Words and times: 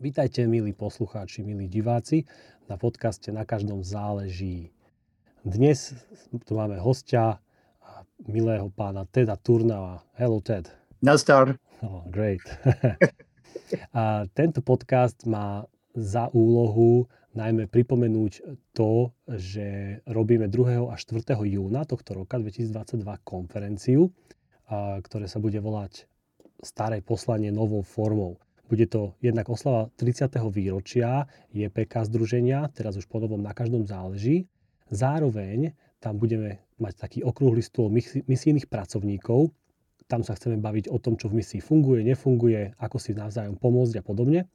Vítajte, 0.00 0.48
milí 0.48 0.72
poslucháči, 0.72 1.44
milí 1.44 1.68
diváci, 1.68 2.24
na 2.64 2.80
podcaste 2.80 3.28
Na 3.28 3.44
každom 3.44 3.84
záleží. 3.84 4.72
Dnes 5.44 5.92
tu 6.48 6.56
máme 6.56 6.80
hostia, 6.80 7.36
milého 8.24 8.72
pána 8.72 9.04
Teda 9.12 9.36
Turnava. 9.36 10.00
Hello, 10.16 10.40
Ted. 10.40 10.72
Nazdar. 11.04 11.60
Oh, 11.84 12.08
great. 12.08 12.40
a 13.92 14.24
tento 14.32 14.64
podcast 14.64 15.28
má 15.28 15.68
za 15.92 16.32
úlohu 16.32 17.04
najmä 17.36 17.68
pripomenúť 17.68 18.64
to, 18.72 19.12
že 19.28 20.00
robíme 20.08 20.48
2. 20.48 20.88
a 20.88 20.96
4. 20.96 21.36
júna 21.36 21.84
tohto 21.84 22.16
roka 22.16 22.40
2022 22.40 23.04
konferenciu, 23.28 24.08
ktoré 25.04 25.28
sa 25.28 25.36
bude 25.36 25.60
volať 25.60 26.08
Staré 26.62 27.02
poslanie 27.02 27.50
novou 27.50 27.82
formou. 27.82 28.38
Bude 28.72 28.88
to 28.88 29.12
jednak 29.20 29.52
oslava 29.52 29.92
30. 30.00 30.32
výročia 30.48 31.28
JPK 31.52 32.08
združenia, 32.08 32.72
teraz 32.72 32.96
už 32.96 33.04
podobom 33.04 33.36
na 33.36 33.52
každom 33.52 33.84
záleží. 33.84 34.48
Zároveň 34.88 35.76
tam 36.00 36.16
budeme 36.16 36.64
mať 36.80 36.96
taký 36.96 37.20
okrúhly 37.20 37.60
stôl 37.60 37.92
misijných 38.24 38.72
pracovníkov. 38.72 39.52
Tam 40.08 40.24
sa 40.24 40.32
chceme 40.32 40.56
baviť 40.56 40.88
o 40.88 40.96
tom, 40.96 41.20
čo 41.20 41.28
v 41.28 41.44
misii 41.44 41.60
funguje, 41.60 42.00
nefunguje, 42.00 42.72
ako 42.80 42.96
si 42.96 43.12
navzájom 43.12 43.60
pomôcť 43.60 44.00
a 44.00 44.02
podobne. 44.08 44.48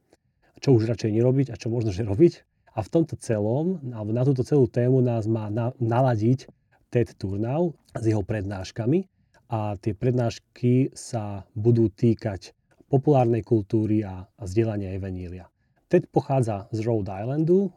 Čo 0.66 0.74
už 0.74 0.90
radšej 0.90 1.14
nerobiť 1.14 1.54
a 1.54 1.60
čo 1.62 1.70
možno 1.70 1.94
že 1.94 2.02
robiť. 2.02 2.42
A 2.74 2.82
v 2.82 2.90
tomto 2.90 3.22
celom, 3.22 3.86
alebo 3.94 4.18
na 4.18 4.26
túto 4.26 4.42
celú 4.42 4.66
tému 4.66 4.98
nás 4.98 5.30
má 5.30 5.54
na, 5.54 5.78
naladiť 5.78 6.50
Ted 6.90 7.14
Turnau 7.22 7.78
s 7.94 8.02
jeho 8.02 8.26
prednáškami. 8.26 9.06
A 9.54 9.78
tie 9.78 9.94
prednášky 9.94 10.90
sa 10.98 11.46
budú 11.54 11.94
týkať 11.94 12.57
populárnej 12.88 13.44
kultúry 13.44 14.04
a, 14.04 14.24
a 14.24 14.44
vzdelania 14.48 14.96
Evanília. 14.96 15.52
Ted 15.88 16.08
pochádza 16.12 16.68
z 16.76 16.84
Rhode 16.84 17.08
Islandu 17.08 17.72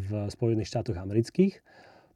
v 0.00 0.32
Spojených 0.32 0.72
štátoch 0.72 0.96
amerických. 0.96 1.60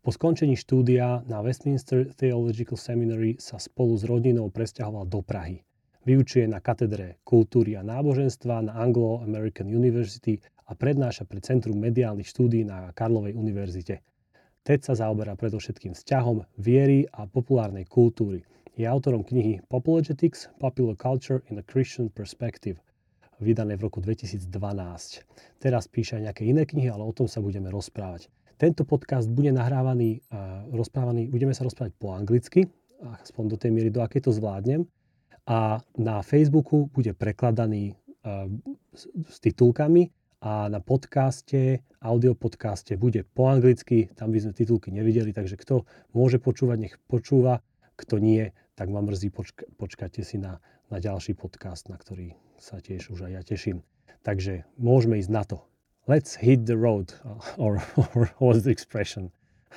Po 0.01 0.09
skončení 0.09 0.57
štúdia 0.57 1.25
na 1.29 1.45
Westminster 1.45 2.09
Theological 2.17 2.81
Seminary 2.81 3.37
sa 3.37 3.61
spolu 3.61 3.97
s 3.97 4.09
rodinou 4.09 4.49
presťahoval 4.49 5.05
do 5.05 5.21
Prahy. 5.21 5.61
Vyučuje 6.05 6.45
na 6.49 6.61
katedre 6.61 7.21
kultúry 7.25 7.77
a 7.77 7.85
náboženstva 7.85 8.69
na 8.69 8.73
Anglo-American 8.77 9.69
University 9.69 10.37
a 10.69 10.77
prednáša 10.77 11.29
pre 11.29 11.41
Centrum 11.45 11.77
mediálnych 11.81 12.29
štúdí 12.29 12.65
na 12.65 12.93
Karlovej 12.93 13.37
univerzite. 13.37 14.01
Ted 14.65 14.81
sa 14.81 14.97
zaoberá 14.97 15.37
predovšetkým 15.37 15.93
vzťahom 15.93 16.45
viery 16.57 17.05
a 17.13 17.29
populárnej 17.29 17.85
kultúry. 17.85 18.45
Je 18.75 18.83
autorom 18.91 19.23
knihy 19.23 19.63
Populogetics, 19.71 20.51
Popular 20.59 20.99
Culture 20.99 21.47
in 21.47 21.63
a 21.63 21.65
Christian 21.65 22.11
Perspective, 22.11 22.83
vydané 23.39 23.79
v 23.79 23.87
roku 23.87 24.03
2012. 24.03 24.51
Teraz 25.63 25.87
píše 25.87 26.19
aj 26.19 26.23
nejaké 26.27 26.43
iné 26.43 26.67
knihy, 26.67 26.91
ale 26.91 27.07
o 27.07 27.15
tom 27.15 27.31
sa 27.31 27.39
budeme 27.39 27.71
rozprávať. 27.71 28.27
Tento 28.59 28.83
podcast 28.83 29.31
bude 29.31 29.55
nahrávaný, 29.55 30.27
rozprávaný, 30.75 31.31
budeme 31.31 31.55
sa 31.55 31.63
rozprávať 31.63 31.95
po 32.03 32.19
anglicky, 32.19 32.67
aspoň 33.23 33.45
do 33.55 33.57
tej 33.63 33.71
miery, 33.71 33.95
do 33.95 34.03
akej 34.03 34.27
to 34.27 34.35
zvládnem. 34.35 34.91
A 35.47 35.79
na 35.95 36.27
Facebooku 36.27 36.91
bude 36.91 37.15
prekladaný 37.15 37.95
s 39.31 39.37
titulkami 39.39 40.11
a 40.43 40.67
na 40.67 40.83
podcaste, 40.83 41.79
audio 42.03 42.35
podcaste 42.35 42.99
bude 42.99 43.23
po 43.23 43.55
anglicky, 43.55 44.11
tam 44.19 44.35
by 44.35 44.43
sme 44.43 44.51
titulky 44.51 44.91
nevideli, 44.91 45.31
takže 45.31 45.55
kto 45.63 45.87
môže 46.11 46.43
počúvať, 46.43 46.77
nech 46.91 46.97
počúva, 47.07 47.63
kto 47.95 48.19
nie, 48.19 48.51
tak 48.75 48.91
ma 48.91 49.01
mrzí, 49.01 49.31
počka, 49.31 49.65
počkajte 49.79 50.23
si 50.27 50.39
na, 50.39 50.59
na 50.91 50.99
ďalší 50.99 51.35
podcast, 51.39 51.87
na 51.89 51.97
ktorý 51.99 52.35
sa 52.59 52.83
tiež 52.83 53.11
už 53.11 53.31
aj 53.31 53.33
ja 53.33 53.43
teším. 53.43 53.83
Takže 54.27 54.65
môžeme 54.81 55.19
ísť 55.21 55.31
na 55.31 55.45
to. 55.45 55.63
Let's 56.07 56.37
hit 56.37 56.67
the 56.67 56.77
road, 56.77 57.15
or, 57.57 57.81
or 57.97 58.29
what's 58.39 58.63
the 58.63 58.71
expression? 58.71 59.33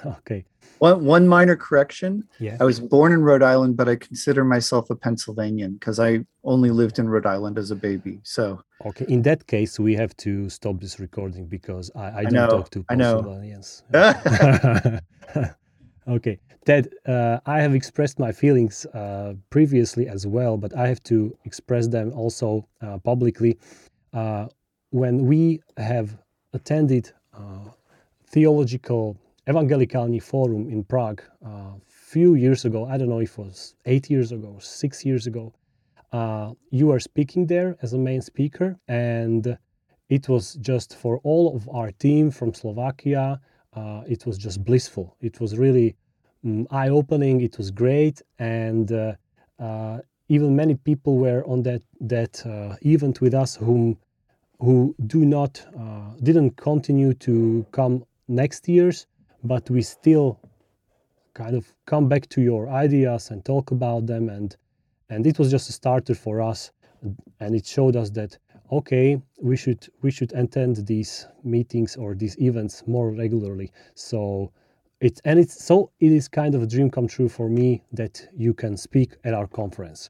Okay. 0.06 0.46
One, 0.80 1.06
one 1.06 1.28
minor 1.28 1.56
correction. 1.56 2.24
Yeah. 2.40 2.58
I 2.60 2.66
was 2.66 2.80
born 2.80 3.12
in 3.14 3.24
Rhode 3.24 3.42
Island, 3.42 3.78
but 3.78 3.90
I 3.90 3.96
consider 3.96 4.44
myself 4.46 4.90
a 4.90 4.96
Pennsylvanian 4.96 5.74
because 5.74 6.00
I 6.00 6.26
only 6.44 6.70
lived 6.70 7.00
in 7.00 7.10
Rhode 7.10 7.26
Island 7.26 7.58
as 7.58 7.72
a 7.72 7.76
baby. 7.76 8.20
So. 8.24 8.62
Okay. 8.86 9.06
In 9.10 9.24
that 9.24 9.48
case, 9.48 9.80
we 9.80 9.96
have 9.96 10.16
to 10.18 10.50
stop 10.50 10.80
this 10.80 11.00
recording 11.00 11.48
because 11.48 11.90
I, 11.96 12.00
I, 12.00 12.20
I 12.20 12.24
don't 12.24 12.34
know, 12.34 12.48
talk 12.48 12.70
to 12.72 12.84
Pennsylvanians. 12.84 13.84
okay. 16.08 16.40
Ted, 16.66 16.90
uh, 17.06 17.40
I 17.46 17.62
have 17.62 17.74
expressed 17.74 18.20
my 18.20 18.34
feelings 18.34 18.86
uh, 18.88 19.36
previously 19.50 20.10
as 20.10 20.28
well, 20.28 20.58
but 20.58 20.76
I 20.76 20.88
have 20.88 21.02
to 21.04 21.34
express 21.46 21.88
them 21.88 22.12
also 22.12 22.68
uh, 22.82 22.98
publicly. 22.98 23.58
Uh, 24.14 24.48
when 24.90 25.26
we 25.26 25.62
have 25.78 26.18
attended 26.54 27.12
uh, 27.34 27.70
theological 28.26 29.18
Evangelicalny 29.48 30.22
Forum 30.22 30.70
in 30.70 30.84
Prague 30.84 31.22
a 31.46 31.48
uh, 31.48 31.72
few 31.88 32.36
years 32.36 32.66
ago, 32.66 32.86
I 32.86 32.98
don't 32.98 33.08
know 33.08 33.20
if 33.20 33.38
it 33.38 33.46
was 33.46 33.76
eight 33.86 34.10
years 34.10 34.34
ago, 34.34 34.58
six 34.60 35.06
years 35.06 35.26
ago, 35.26 35.54
you 36.70 36.88
were 36.88 37.00
speaking 37.00 37.46
there 37.48 37.78
as 37.82 37.94
a 37.94 37.98
main 37.98 38.22
speaker, 38.22 38.78
and 38.90 39.58
it 40.10 40.28
was 40.28 40.56
just 40.56 40.96
for 40.98 41.20
all 41.24 41.56
of 41.56 41.70
our 41.70 41.92
team 41.92 42.32
from 42.32 42.54
Slovakia, 42.54 43.40
it 44.08 44.26
was 44.26 44.38
just 44.38 44.64
blissful. 44.64 45.16
It 45.22 45.40
was 45.40 45.58
really 45.58 45.96
um, 46.46 46.68
eye 46.72 46.90
opening. 46.90 47.42
It 47.42 47.58
was 47.58 47.72
great, 47.72 48.22
and 48.40 48.92
uh, 48.92 49.14
uh, 49.60 50.00
even 50.30 50.56
many 50.56 50.76
people 50.76 51.18
were 51.18 51.44
on 51.46 51.64
that 51.64 51.82
that 52.02 52.46
uh, 52.46 52.76
event 52.82 53.22
with 53.22 53.34
us 53.34 53.56
whom 53.56 53.98
who 54.60 54.96
do 55.06 55.26
not 55.26 55.64
uh, 55.80 56.12
didn't 56.24 56.58
continue 56.58 57.14
to 57.14 57.66
come 57.72 58.04
next 58.28 58.68
years, 58.68 59.06
but 59.44 59.70
we 59.70 59.82
still 59.82 60.40
kind 61.34 61.56
of 61.56 61.72
come 61.86 62.10
back 62.10 62.28
to 62.30 62.42
your 62.42 62.68
ideas 62.70 63.30
and 63.30 63.46
talk 63.46 63.72
about 63.72 64.08
them 64.08 64.28
and 64.30 64.58
and 65.10 65.28
it 65.28 65.38
was 65.38 65.52
just 65.52 65.70
a 65.70 65.72
starter 65.72 66.16
for 66.16 66.42
us 66.42 66.72
and 67.40 67.56
it 67.56 67.66
showed 67.66 67.96
us 67.96 68.10
that 68.10 68.38
okay 68.72 69.22
we 69.42 69.56
should 69.56 69.88
we 70.02 70.12
should 70.12 70.34
attend 70.34 70.86
these 70.88 71.28
meetings 71.44 71.96
or 71.96 72.16
these 72.16 72.38
events 72.40 72.84
more 72.88 73.12
regularly 73.12 73.72
so 73.96 74.52
it's 75.00 75.22
and 75.26 75.40
it's 75.40 75.64
so 75.64 75.92
it 76.00 76.12
is 76.12 76.28
kind 76.28 76.56
of 76.56 76.64
a 76.64 76.68
dream 76.68 76.90
come 76.90 77.08
true 77.08 77.30
for 77.30 77.50
me 77.50 77.84
that 77.92 78.28
you 78.36 78.54
can 78.54 78.76
speak 78.78 79.16
at 79.24 79.34
our 79.34 79.48
conference. 79.48 80.10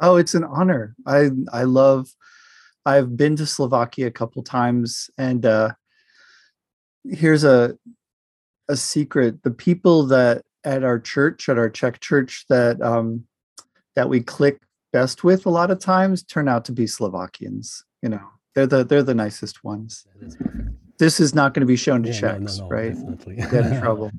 Oh, 0.00 0.16
it's 0.16 0.34
an 0.34 0.44
honor. 0.44 0.96
I 1.06 1.30
I 1.52 1.64
love. 1.64 2.08
I've 2.86 3.16
been 3.16 3.36
to 3.36 3.46
Slovakia 3.46 4.06
a 4.06 4.10
couple 4.10 4.42
times, 4.42 5.10
and 5.18 5.44
uh, 5.46 5.72
here's 7.04 7.44
a 7.44 7.76
a 8.68 8.76
secret: 8.76 9.42
the 9.42 9.50
people 9.50 10.06
that 10.06 10.42
at 10.64 10.82
our 10.82 10.98
church, 10.98 11.48
at 11.48 11.58
our 11.58 11.70
Czech 11.70 12.00
church, 12.00 12.46
that 12.48 12.80
um, 12.82 13.24
that 13.94 14.08
we 14.08 14.20
click 14.20 14.60
best 14.92 15.24
with 15.24 15.46
a 15.46 15.50
lot 15.50 15.70
of 15.70 15.78
times 15.78 16.22
turn 16.22 16.48
out 16.48 16.64
to 16.66 16.72
be 16.72 16.86
Slovakians. 16.86 17.84
You 18.02 18.10
know, 18.10 18.28
they're 18.54 18.66
the 18.66 18.84
they're 18.84 19.02
the 19.02 19.14
nicest 19.14 19.64
ones 19.64 20.06
this 21.00 21.18
is 21.18 21.34
not 21.34 21.54
going 21.54 21.62
to 21.62 21.66
be 21.66 21.76
shown 21.76 22.02
to 22.02 22.10
yeah, 22.10 22.20
Czechs, 22.20 22.58
no, 22.58 22.64
no, 22.64 22.68
no, 22.68 22.68
right? 22.68 22.94
Definitely. 22.94 23.36
Get 23.36 23.66
in 23.66 23.80
trouble. 23.84 24.10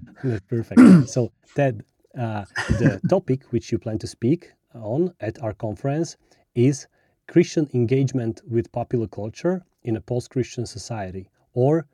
Perfect. 0.50 0.82
so, 1.08 1.32
Ted, 1.56 1.84
uh, 2.18 2.44
the 2.82 3.00
topic 3.08 3.44
which 3.52 3.72
you 3.72 3.78
plan 3.78 4.00
to 4.00 4.08
speak 4.08 4.52
on 4.74 5.14
at 5.20 5.42
our 5.44 5.54
conference 5.54 6.18
is 6.56 6.88
Christian 7.28 7.70
engagement 7.76 8.42
with 8.50 8.72
popular 8.72 9.08
culture 9.08 9.64
in 9.84 9.96
a 9.96 10.02
post 10.02 10.32
Christian 10.32 10.66
society 10.66 11.30
or 11.54 11.86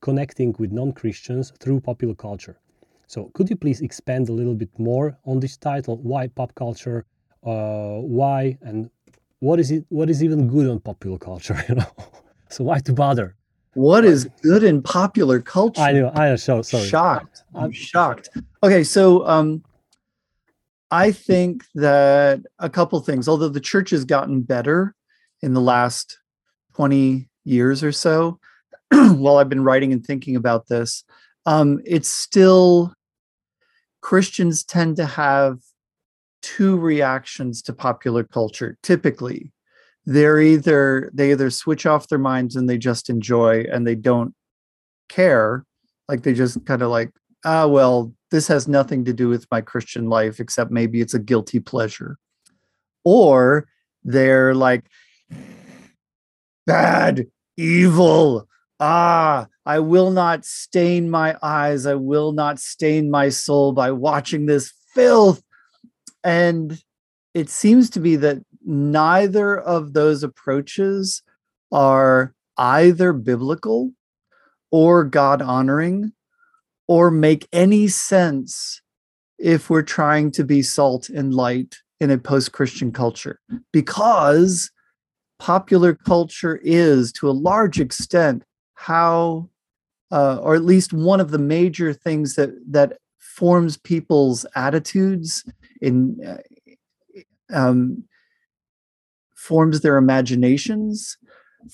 connecting 0.00 0.56
with 0.58 0.72
non 0.72 0.92
Christians 0.92 1.52
through 1.60 1.80
popular 1.80 2.14
culture. 2.14 2.58
So, 3.08 3.30
could 3.34 3.50
you 3.50 3.56
please 3.56 3.82
expand 3.82 4.30
a 4.30 4.32
little 4.32 4.54
bit 4.54 4.70
more 4.78 5.18
on 5.26 5.40
this 5.40 5.58
title? 5.58 5.98
Why 5.98 6.28
pop 6.28 6.54
culture? 6.54 7.04
Uh, 7.44 8.00
why 8.00 8.58
and 8.62 8.90
what 9.38 9.58
is 9.58 9.70
it? 9.70 9.84
What 9.88 10.10
is 10.10 10.22
even 10.22 10.48
good 10.48 10.68
on 10.68 10.80
popular 10.80 11.18
culture? 11.18 11.62
You 11.68 11.76
know, 11.76 11.86
so 12.48 12.64
why 12.64 12.80
to 12.80 12.92
bother? 12.92 13.36
What 13.74 14.04
is 14.04 14.28
good 14.42 14.64
in 14.64 14.82
popular 14.82 15.40
culture? 15.40 15.80
I 15.80 15.92
know. 15.92 16.10
I 16.14 16.28
am 16.28 16.36
so 16.36 16.60
sorry. 16.62 16.86
Shocked. 16.88 17.44
I'm 17.54 17.72
shocked. 17.72 18.28
Okay, 18.62 18.84
so 18.84 19.26
um, 19.26 19.64
I 20.90 21.12
think 21.12 21.64
that 21.74 22.40
a 22.58 22.68
couple 22.68 23.00
things. 23.00 23.28
Although 23.28 23.48
the 23.48 23.60
church 23.60 23.90
has 23.90 24.04
gotten 24.04 24.42
better 24.42 24.94
in 25.40 25.54
the 25.54 25.60
last 25.60 26.18
twenty 26.74 27.28
years 27.44 27.82
or 27.82 27.92
so, 27.92 28.38
while 28.90 29.38
I've 29.38 29.48
been 29.48 29.64
writing 29.64 29.92
and 29.92 30.04
thinking 30.04 30.36
about 30.36 30.66
this, 30.66 31.04
um, 31.46 31.80
it's 31.86 32.10
still 32.10 32.92
Christians 34.02 34.64
tend 34.64 34.96
to 34.96 35.06
have 35.06 35.60
two 36.42 36.76
reactions 36.76 37.62
to 37.62 37.72
popular 37.72 38.24
culture 38.24 38.78
typically 38.82 39.52
they're 40.06 40.40
either 40.40 41.10
they 41.12 41.32
either 41.32 41.50
switch 41.50 41.86
off 41.86 42.08
their 42.08 42.18
minds 42.18 42.56
and 42.56 42.68
they 42.68 42.78
just 42.78 43.10
enjoy 43.10 43.64
and 43.72 43.86
they 43.86 43.94
don't 43.94 44.34
care 45.08 45.64
like 46.08 46.22
they 46.22 46.32
just 46.32 46.64
kind 46.66 46.82
of 46.82 46.90
like 46.90 47.10
ah 47.44 47.66
well 47.66 48.12
this 48.30 48.48
has 48.48 48.68
nothing 48.68 49.04
to 49.04 49.12
do 49.12 49.28
with 49.28 49.46
my 49.50 49.60
christian 49.60 50.08
life 50.08 50.40
except 50.40 50.70
maybe 50.70 51.00
it's 51.00 51.14
a 51.14 51.18
guilty 51.18 51.60
pleasure 51.60 52.18
or 53.04 53.66
they're 54.04 54.54
like 54.54 54.84
bad, 56.70 57.26
evil. 57.56 58.46
Ah, 58.78 59.48
I 59.66 59.80
will 59.80 60.10
not 60.10 60.44
stain 60.44 61.10
my 61.10 61.36
eyes. 61.42 61.84
I 61.84 61.94
will 61.94 62.32
not 62.32 62.58
stain 62.58 63.10
my 63.10 63.28
soul 63.28 63.72
by 63.72 63.90
watching 63.90 64.46
this 64.46 64.72
filth. 64.94 65.42
And 66.24 66.82
it 67.34 67.48
seems 67.48 67.90
to 67.90 68.00
be 68.00 68.16
that 68.16 68.38
neither 68.64 69.58
of 69.58 69.92
those 69.92 70.22
approaches 70.22 71.22
are 71.72 72.34
either 72.56 73.12
biblical 73.12 73.92
or 74.70 75.04
God 75.04 75.40
honoring 75.42 76.12
or 76.88 77.10
make 77.10 77.48
any 77.52 77.88
sense 77.88 78.82
if 79.38 79.70
we're 79.70 79.82
trying 79.82 80.30
to 80.32 80.44
be 80.44 80.62
salt 80.62 81.08
and 81.08 81.34
light 81.34 81.76
in 82.00 82.10
a 82.10 82.18
post 82.18 82.52
Christian 82.52 82.92
culture 82.92 83.40
because 83.72 84.70
popular 85.38 85.94
culture 85.94 86.60
is 86.62 87.12
to 87.12 87.28
a 87.28 87.32
large 87.32 87.80
extent 87.80 88.44
how 88.74 89.48
uh, 90.12 90.36
or 90.42 90.54
at 90.54 90.64
least 90.64 90.92
one 90.92 91.20
of 91.20 91.30
the 91.30 91.38
major 91.38 91.92
things 91.92 92.34
that 92.34 92.50
that 92.66 92.98
forms 93.18 93.76
people's 93.76 94.44
attitudes 94.54 95.44
in 95.80 96.18
uh, 96.26 96.38
um, 97.52 98.04
forms 99.36 99.80
their 99.80 99.96
imaginations 99.96 101.16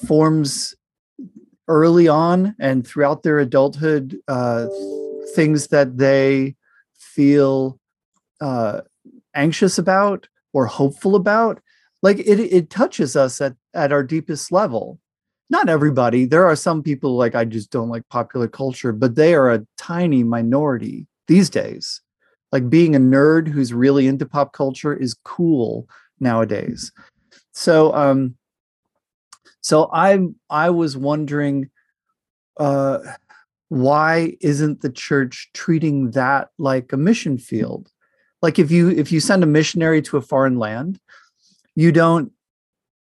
forms 0.07 0.75
early 1.69 2.09
on 2.09 2.55
and 2.59 2.87
throughout 2.87 3.23
their 3.23 3.39
adulthood 3.39 4.17
uh, 4.29 4.67
things 5.35 5.69
that 5.69 5.99
they 5.99 6.55
feel 6.99 7.79
uh, 8.41 8.81
anxious 9.35 9.79
about 9.79 10.29
or 10.53 10.67
hopeful 10.67 11.17
about. 11.17 11.61
Like 12.03 12.19
it, 12.21 12.41
it 12.41 12.71
touches 12.71 13.17
us 13.17 13.41
at, 13.41 13.57
at 13.75 13.93
our 13.93 14.03
deepest 14.03 14.53
level. 14.53 15.01
Not 15.51 15.69
everybody. 15.69 16.25
There 16.25 16.47
are 16.47 16.57
some 16.57 16.83
people 16.83 17.17
like 17.17 17.35
i 17.35 17.45
just 17.45 17.71
don't 17.71 17.89
like 17.89 18.09
popular 18.09 18.49
culture 18.49 18.93
but 18.93 19.15
they 19.15 19.35
are 19.35 19.53
a 19.53 19.67
tiny 19.77 20.23
minority 20.23 21.07
these 21.29 21.51
days 21.51 22.01
like 22.57 22.71
being 22.71 22.97
a 22.97 22.99
nerd 22.99 23.49
who's 23.49 23.75
really 23.75 24.07
into 24.07 24.25
pop 24.25 24.55
culture 24.55 24.95
is 24.95 25.13
cool 25.25 25.87
nowadays 26.21 26.91
so 27.53 27.95
um 27.95 28.35
so 29.61 29.91
I'm. 29.93 30.37
i 30.49 30.71
was 30.71 30.97
wondering 30.97 31.69
uh 32.57 33.01
why 33.69 34.39
isn't 34.41 34.81
the 34.81 34.89
church 34.89 35.51
treating 35.53 36.13
that 36.13 36.49
like 36.57 36.95
a 36.95 36.97
mission 36.97 37.37
field 37.37 37.91
like 38.41 38.59
if 38.59 38.71
you 38.71 38.89
if 38.89 39.13
you 39.13 39.21
send 39.21 39.43
a 39.43 39.47
missionary 39.59 40.01
to 40.01 40.17
a 40.17 40.23
foreign 40.23 40.59
land 40.59 40.99
you 41.75 41.93
don't 41.93 42.33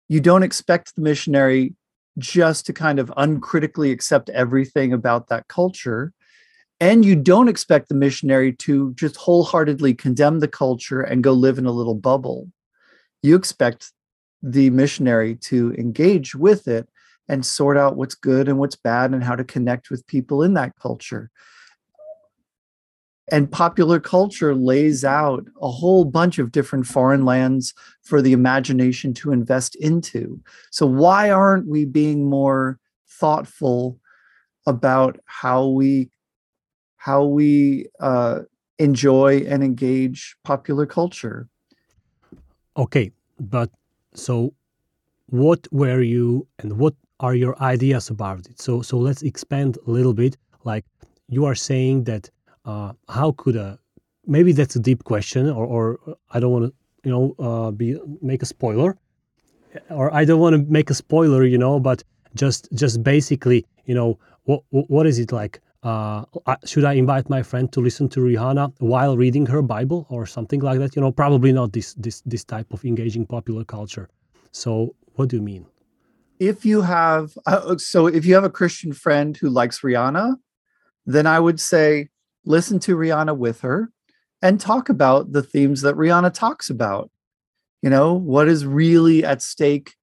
you 0.06 0.20
don't 0.20 0.44
expect 0.44 0.94
the 0.94 1.02
missionary 1.02 1.74
just 2.18 2.66
to 2.66 2.72
kind 2.72 3.00
of 3.00 3.12
uncritically 3.16 3.90
accept 3.90 4.28
everything 4.28 4.92
about 4.92 5.26
that 5.26 5.48
culture 5.48 6.12
and 6.80 7.04
you 7.04 7.14
don't 7.14 7.48
expect 7.48 7.88
the 7.88 7.94
missionary 7.94 8.52
to 8.54 8.92
just 8.94 9.16
wholeheartedly 9.16 9.94
condemn 9.94 10.40
the 10.40 10.48
culture 10.48 11.02
and 11.02 11.22
go 11.22 11.32
live 11.32 11.58
in 11.58 11.66
a 11.66 11.72
little 11.72 11.94
bubble. 11.94 12.50
You 13.22 13.36
expect 13.36 13.92
the 14.42 14.70
missionary 14.70 15.36
to 15.36 15.74
engage 15.74 16.34
with 16.34 16.66
it 16.66 16.88
and 17.28 17.44
sort 17.44 17.76
out 17.76 17.96
what's 17.96 18.14
good 18.14 18.48
and 18.48 18.58
what's 18.58 18.76
bad 18.76 19.12
and 19.12 19.22
how 19.22 19.36
to 19.36 19.44
connect 19.44 19.90
with 19.90 20.06
people 20.06 20.42
in 20.42 20.54
that 20.54 20.72
culture. 20.80 21.30
And 23.30 23.52
popular 23.52 24.00
culture 24.00 24.54
lays 24.54 25.04
out 25.04 25.46
a 25.60 25.70
whole 25.70 26.04
bunch 26.04 26.38
of 26.38 26.50
different 26.50 26.86
foreign 26.86 27.24
lands 27.24 27.74
for 28.02 28.20
the 28.22 28.32
imagination 28.32 29.14
to 29.14 29.30
invest 29.30 29.76
into. 29.76 30.40
So 30.72 30.86
why 30.86 31.30
aren't 31.30 31.68
we 31.68 31.84
being 31.84 32.28
more 32.28 32.78
thoughtful 33.08 34.00
about 34.66 35.20
how 35.26 35.68
we 35.68 36.10
how 37.06 37.24
we 37.24 37.86
uh, 38.00 38.40
enjoy 38.78 39.32
and 39.48 39.64
engage 39.64 40.36
popular 40.44 40.86
culture. 40.86 41.48
Okay 42.76 43.12
but 43.40 43.70
so 44.14 44.52
what 45.26 45.66
were 45.72 46.02
you 46.02 46.46
and 46.58 46.78
what 46.78 46.94
are 47.20 47.34
your 47.34 47.60
ideas 47.62 48.10
about 48.10 48.46
it? 48.46 48.60
So 48.60 48.82
so 48.82 48.98
let's 48.98 49.22
expand 49.22 49.78
a 49.86 49.90
little 49.90 50.14
bit. 50.14 50.36
Like 50.64 50.84
you 51.28 51.44
are 51.44 51.54
saying 51.54 52.04
that 52.04 52.30
uh, 52.64 52.92
how 53.08 53.32
could 53.32 53.56
a 53.56 53.78
maybe 54.26 54.52
that's 54.52 54.76
a 54.76 54.80
deep 54.80 55.04
question 55.04 55.48
or, 55.48 55.66
or 55.66 56.16
i 56.30 56.38
don't 56.38 56.52
want 56.52 56.66
to 56.66 56.72
you 57.04 57.10
know 57.10 57.34
uh, 57.38 57.70
be 57.70 57.98
make 58.20 58.42
a 58.42 58.46
spoiler. 58.46 58.96
Or 59.88 60.12
i 60.12 60.24
don't 60.24 60.40
want 60.40 60.54
to 60.56 60.62
make 60.70 60.90
a 60.90 60.94
spoiler 60.94 61.44
you 61.44 61.56
know 61.56 61.80
but 61.80 62.02
just 62.34 62.68
just 62.74 63.02
basically 63.02 63.64
you 63.86 63.94
know 63.94 64.18
what 64.44 64.62
what 64.70 65.06
is 65.06 65.18
it 65.18 65.32
like 65.32 65.60
uh, 65.82 66.24
should 66.64 66.84
I 66.84 66.94
invite 66.94 67.30
my 67.30 67.42
friend 67.42 67.72
to 67.72 67.80
listen 67.80 68.08
to 68.10 68.20
Rihanna 68.20 68.74
while 68.78 69.16
reading 69.16 69.46
her 69.46 69.62
Bible 69.62 70.06
or 70.10 70.26
something 70.26 70.60
like 70.60 70.78
that? 70.78 70.94
You 70.94 71.02
know, 71.02 71.12
probably 71.12 71.52
not 71.52 71.72
this 71.72 71.94
this 71.94 72.20
this 72.26 72.44
type 72.44 72.72
of 72.72 72.84
engaging 72.84 73.26
popular 73.26 73.64
culture. 73.64 74.08
So, 74.52 74.94
what 75.14 75.28
do 75.28 75.36
you 75.36 75.42
mean? 75.42 75.66
If 76.38 76.64
you 76.64 76.82
have 76.82 77.36
uh, 77.46 77.78
so 77.78 78.06
if 78.06 78.26
you 78.26 78.34
have 78.34 78.44
a 78.44 78.50
Christian 78.50 78.92
friend 78.92 79.36
who 79.36 79.48
likes 79.48 79.80
Rihanna, 79.80 80.36
then 81.06 81.26
I 81.26 81.40
would 81.40 81.60
say 81.60 82.08
listen 82.44 82.78
to 82.80 82.96
Rihanna 82.96 83.36
with 83.36 83.62
her 83.62 83.90
and 84.42 84.60
talk 84.60 84.88
about 84.88 85.32
the 85.32 85.42
themes 85.42 85.80
that 85.82 85.94
Rihanna 85.94 86.34
talks 86.34 86.68
about. 86.68 87.10
You 87.82 87.88
know, 87.88 88.12
what 88.12 88.48
is 88.48 88.66
really 88.66 89.24
at 89.24 89.40
stake 89.40 89.94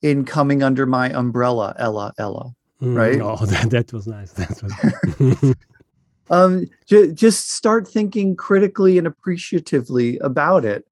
in 0.00 0.24
coming 0.24 0.62
under 0.62 0.86
my 0.86 1.10
umbrella, 1.10 1.74
Ella, 1.76 2.12
Ella, 2.16 2.54
mm, 2.80 2.96
right? 2.96 3.20
Oh, 3.20 3.36
that, 3.46 3.70
that 3.70 3.92
was 3.92 4.06
nice. 4.06 4.32
That 4.32 4.62
was 4.62 5.54
um, 6.30 6.66
j- 6.86 7.12
just 7.12 7.50
start 7.50 7.88
thinking 7.88 8.36
critically 8.36 8.98
and 8.98 9.06
appreciatively 9.06 10.18
about 10.18 10.64
it. 10.64 10.86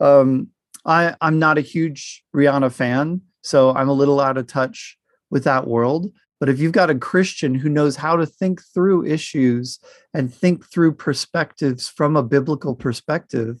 Um, 0.00 0.48
I, 0.84 1.14
I'm 1.20 1.38
not 1.38 1.58
a 1.58 1.62
huge 1.62 2.24
Rihanna 2.34 2.72
fan, 2.72 3.22
so 3.42 3.74
I'm 3.74 3.88
a 3.88 3.94
little 3.94 4.20
out 4.20 4.36
of 4.36 4.46
touch 4.46 4.98
with 5.30 5.44
that 5.44 5.66
world. 5.66 6.12
But 6.40 6.48
if 6.48 6.58
you've 6.58 6.72
got 6.72 6.90
a 6.90 6.94
Christian 6.94 7.54
who 7.54 7.68
knows 7.68 7.96
how 7.96 8.16
to 8.16 8.26
think 8.26 8.60
through 8.62 9.06
issues 9.06 9.78
and 10.12 10.34
think 10.34 10.70
through 10.70 10.94
perspectives 10.94 11.88
from 11.88 12.16
a 12.16 12.22
biblical 12.22 12.74
perspective, 12.74 13.60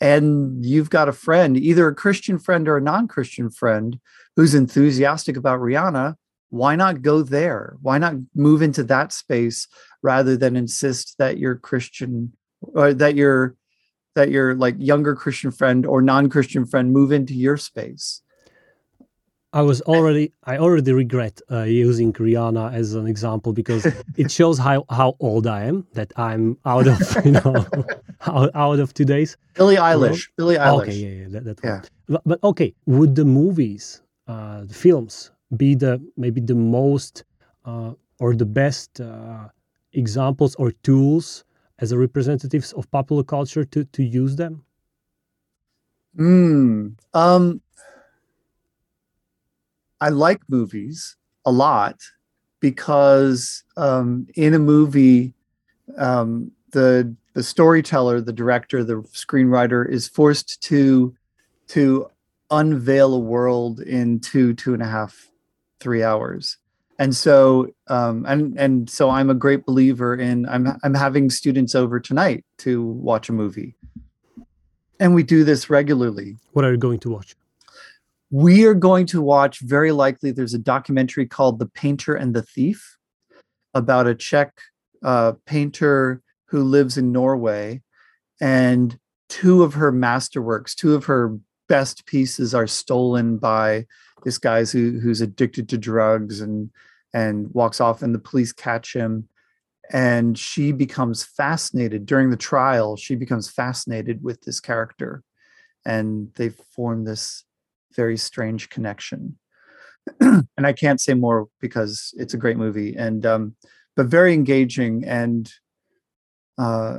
and 0.00 0.64
you've 0.64 0.90
got 0.90 1.08
a 1.08 1.12
friend, 1.12 1.56
either 1.56 1.88
a 1.88 1.94
Christian 1.94 2.38
friend 2.38 2.68
or 2.68 2.76
a 2.76 2.80
non 2.80 3.08
Christian 3.08 3.50
friend, 3.50 3.98
who's 4.36 4.54
enthusiastic 4.54 5.36
about 5.36 5.60
Rihanna, 5.60 6.14
why 6.50 6.76
not 6.76 7.02
go 7.02 7.22
there? 7.22 7.76
Why 7.80 7.98
not 7.98 8.14
move 8.34 8.60
into 8.60 8.82
that 8.84 9.12
space 9.12 9.66
rather 10.02 10.36
than 10.36 10.56
insist 10.56 11.16
that 11.18 11.38
your 11.38 11.56
Christian 11.56 12.32
or 12.60 12.92
that 12.92 13.14
your 13.14 13.56
that 14.16 14.30
your 14.30 14.54
like 14.54 14.74
younger 14.78 15.14
Christian 15.14 15.50
friend 15.50 15.86
or 15.86 16.02
non-Christian 16.02 16.66
friend 16.66 16.92
move 16.92 17.12
into 17.12 17.34
your 17.34 17.56
space? 17.56 18.22
I 19.52 19.62
was 19.62 19.80
already 19.82 20.32
I 20.44 20.58
already 20.58 20.92
regret 20.92 21.40
uh, 21.50 21.62
using 21.62 22.12
Rihanna 22.12 22.72
as 22.72 22.94
an 22.94 23.06
example 23.06 23.52
because 23.52 23.84
it 24.16 24.30
shows 24.38 24.58
how 24.58 24.84
how 24.90 25.16
old 25.18 25.46
I 25.46 25.64
am 25.64 25.86
that 25.94 26.12
I'm 26.16 26.56
out 26.64 26.86
of 26.86 27.00
you 27.24 27.32
know 27.32 27.66
out, 28.26 28.50
out 28.54 28.78
of 28.78 28.94
today's 28.94 29.36
Billie 29.54 29.76
Eilish. 29.76 30.28
Billie 30.36 30.56
Eilish 30.56 30.82
okay 30.82 30.94
yeah 30.94 31.22
yeah 31.22 31.28
that, 31.30 31.44
that 31.44 31.60
yeah. 31.64 31.82
But, 32.08 32.22
but, 32.24 32.38
okay 32.44 32.74
would 32.86 33.16
the 33.16 33.24
movies 33.24 34.02
uh, 34.28 34.62
the 34.64 34.74
films 34.74 35.32
be 35.56 35.74
the 35.74 36.00
maybe 36.16 36.40
the 36.40 36.54
most 36.54 37.24
uh, 37.64 37.92
or 38.18 38.34
the 38.34 38.46
best 38.46 39.00
uh, 39.00 39.48
examples 39.92 40.54
or 40.56 40.72
tools 40.82 41.44
as 41.78 41.92
a 41.92 41.98
representatives 41.98 42.72
of 42.72 42.90
popular 42.90 43.22
culture 43.22 43.64
to 43.64 43.84
to 43.84 44.02
use 44.02 44.36
them? 44.36 44.64
Hmm. 46.16 46.88
Um 47.14 47.60
I 50.00 50.08
like 50.08 50.40
movies 50.48 51.16
a 51.44 51.52
lot 51.52 51.96
because 52.60 53.64
um, 53.76 54.26
in 54.34 54.54
a 54.54 54.58
movie, 54.58 55.34
um, 55.96 56.52
the 56.72 57.14
the 57.34 57.42
storyteller, 57.42 58.20
the 58.20 58.32
director, 58.32 58.82
the 58.82 59.02
screenwriter 59.12 59.88
is 59.88 60.08
forced 60.08 60.62
to 60.62 61.14
to 61.68 62.10
unveil 62.50 63.14
a 63.14 63.18
world 63.18 63.80
in 63.80 64.20
two 64.20 64.54
two 64.54 64.74
and 64.74 64.82
a 64.82 64.86
half 64.86 65.29
three 65.80 66.02
hours. 66.02 66.56
And 66.98 67.16
so 67.16 67.68
um, 67.88 68.26
and 68.26 68.58
and 68.58 68.90
so 68.90 69.08
i'm 69.08 69.30
a 69.30 69.34
great 69.34 69.64
believer 69.64 70.14
in 70.14 70.46
i'm 70.48 70.78
i'm 70.84 70.94
having 70.94 71.30
students 71.30 71.74
over 71.74 71.98
tonight 71.98 72.44
to 72.58 72.82
watch 72.84 73.30
a 73.30 73.32
movie. 73.32 73.74
And 75.00 75.14
we 75.14 75.22
do 75.22 75.42
this 75.42 75.70
regularly. 75.70 76.36
What 76.52 76.66
are 76.66 76.72
you 76.72 76.76
going 76.76 77.00
to 77.00 77.10
watch? 77.10 77.34
We 78.30 78.66
are 78.66 78.74
going 78.74 79.06
to 79.06 79.22
watch 79.22 79.60
very 79.60 79.92
likely 79.92 80.30
there's 80.30 80.52
a 80.52 80.58
documentary 80.58 81.26
called 81.26 81.58
the 81.58 81.66
painter 81.66 82.14
and 82.14 82.34
the 82.34 82.42
thief 82.42 82.98
about 83.72 84.06
a 84.06 84.14
czech 84.14 84.60
uh, 85.02 85.32
painter 85.46 86.20
who 86.44 86.62
lives 86.62 86.98
in 86.98 87.12
norway. 87.12 87.80
And 88.42 88.98
two 89.30 89.62
of 89.62 89.74
her 89.74 89.90
masterworks 89.90 90.74
two 90.74 90.94
of 90.94 91.06
her 91.06 91.38
best 91.66 92.04
pieces 92.04 92.52
are 92.52 92.66
stolen 92.66 93.38
by 93.38 93.86
this 94.24 94.38
guy 94.38 94.64
who 94.64 95.00
who's 95.00 95.20
addicted 95.20 95.68
to 95.68 95.78
drugs 95.78 96.40
and 96.40 96.70
and 97.12 97.52
walks 97.52 97.80
off 97.80 98.02
and 98.02 98.14
the 98.14 98.18
police 98.18 98.52
catch 98.52 98.94
him. 98.94 99.28
And 99.92 100.38
she 100.38 100.70
becomes 100.70 101.24
fascinated. 101.24 102.06
During 102.06 102.30
the 102.30 102.36
trial 102.36 102.96
she 102.96 103.16
becomes 103.16 103.50
fascinated 103.50 104.22
with 104.22 104.42
this 104.42 104.60
character. 104.60 105.22
And 105.84 106.32
they 106.36 106.50
form 106.50 107.04
this 107.04 107.44
very 107.94 108.16
strange 108.16 108.68
connection. 108.70 109.38
And 110.20 110.66
i 110.66 110.72
can't 110.72 111.00
say 111.00 111.14
more 111.14 111.48
because 111.60 112.12
it's 112.16 112.34
a 112.34 112.38
great 112.38 112.56
movie 112.56 112.96
and 112.96 113.24
um 113.24 113.54
but 113.96 114.06
very 114.06 114.32
engaging 114.34 115.04
and 115.04 115.52
uh 116.58 116.98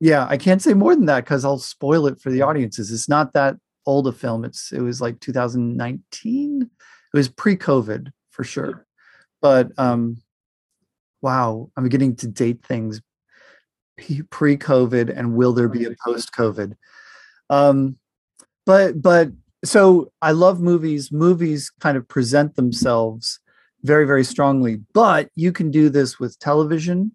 yeah 0.00 0.26
i 0.28 0.36
can't 0.36 0.62
say 0.62 0.74
more 0.74 0.94
than 0.94 1.06
that 1.06 1.24
because 1.24 1.44
i'll 1.44 1.58
spoil 1.58 2.06
it 2.06 2.20
for 2.20 2.30
the 2.30 2.42
audiences. 2.42 2.90
It's 2.90 3.08
not 3.08 3.32
that 3.32 3.56
old 3.86 4.06
a 4.06 4.12
film 4.12 4.44
it's 4.44 4.72
it 4.72 4.80
was 4.80 5.00
like 5.00 5.18
2019 5.20 6.62
it 6.62 7.16
was 7.16 7.28
pre-covid 7.28 8.10
for 8.30 8.44
sure. 8.44 8.86
But 9.40 9.70
um 9.78 10.18
wow 11.20 11.70
i'm 11.76 11.84
beginning 11.84 12.16
to 12.16 12.26
date 12.26 12.64
things 12.64 13.00
pre-covid 14.30 15.16
and 15.16 15.34
will 15.34 15.52
there 15.52 15.68
be 15.68 15.84
a 15.84 15.94
post-covid? 16.04 16.74
Um 17.50 17.96
but 18.64 19.02
but 19.02 19.30
so 19.64 20.10
i 20.22 20.32
love 20.32 20.60
movies. 20.60 21.12
Movies 21.12 21.70
kind 21.80 21.96
of 21.96 22.08
present 22.08 22.56
themselves 22.56 23.40
very 23.82 24.06
very 24.06 24.24
strongly 24.24 24.80
but 24.94 25.28
you 25.34 25.52
can 25.52 25.70
do 25.70 25.88
this 25.88 26.18
with 26.20 26.38
television. 26.38 27.12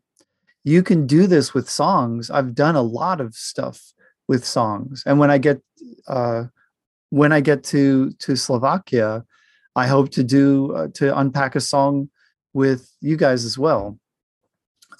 You 0.64 0.84
can 0.84 1.08
do 1.08 1.28
this 1.28 1.54
with 1.54 1.70
songs. 1.70 2.30
I've 2.30 2.54
done 2.54 2.76
a 2.76 2.82
lot 2.82 3.22
of 3.22 3.36
stuff 3.36 3.94
with 4.28 4.46
songs. 4.46 5.04
And 5.06 5.18
when 5.20 5.32
i 5.32 5.38
get 5.38 5.62
uh 6.08 6.46
when 7.10 7.32
i 7.32 7.40
get 7.40 7.64
to 7.64 8.12
to 8.20 8.36
slovakia 8.36 9.24
i 9.76 9.88
hope 9.88 10.10
to 10.10 10.24
do 10.24 10.74
uh, 10.76 10.88
to 10.94 11.18
unpack 11.18 11.56
a 11.56 11.62
song 11.62 12.10
with 12.54 12.92
you 13.02 13.16
guys 13.16 13.46
as 13.46 13.58
well. 13.58 14.00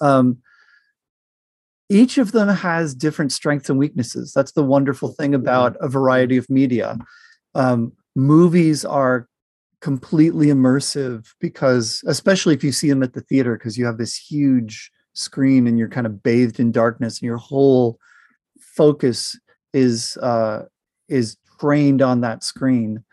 Um 0.00 0.38
each 1.88 2.18
of 2.18 2.32
them 2.32 2.48
has 2.48 2.94
different 2.94 3.32
strengths 3.32 3.70
and 3.70 3.78
weaknesses. 3.78 4.32
That's 4.34 4.52
the 4.52 4.62
wonderful 4.62 5.08
thing 5.08 5.34
about 5.34 5.76
a 5.80 5.88
variety 5.88 6.36
of 6.36 6.48
media. 6.50 6.98
Um, 7.54 7.92
movies 8.14 8.84
are 8.84 9.26
completely 9.80 10.48
immersive 10.48 11.28
because 11.40 12.02
especially 12.06 12.54
if 12.54 12.62
you 12.62 12.72
see 12.72 12.90
them 12.90 13.02
at 13.02 13.14
the 13.14 13.22
theater 13.22 13.56
because 13.56 13.78
you 13.78 13.86
have 13.86 13.96
this 13.96 14.14
huge 14.14 14.90
screen 15.14 15.66
and 15.66 15.78
you're 15.78 15.88
kind 15.88 16.06
of 16.06 16.22
bathed 16.22 16.60
in 16.60 16.72
darkness 16.72 17.20
and 17.20 17.26
your 17.26 17.38
whole 17.38 17.98
focus 18.60 19.38
is 19.72 20.18
uh, 20.18 20.64
is 21.08 21.37
trained 21.58 22.02
on 22.02 22.20
that 22.22 22.44
screen. 22.44 23.04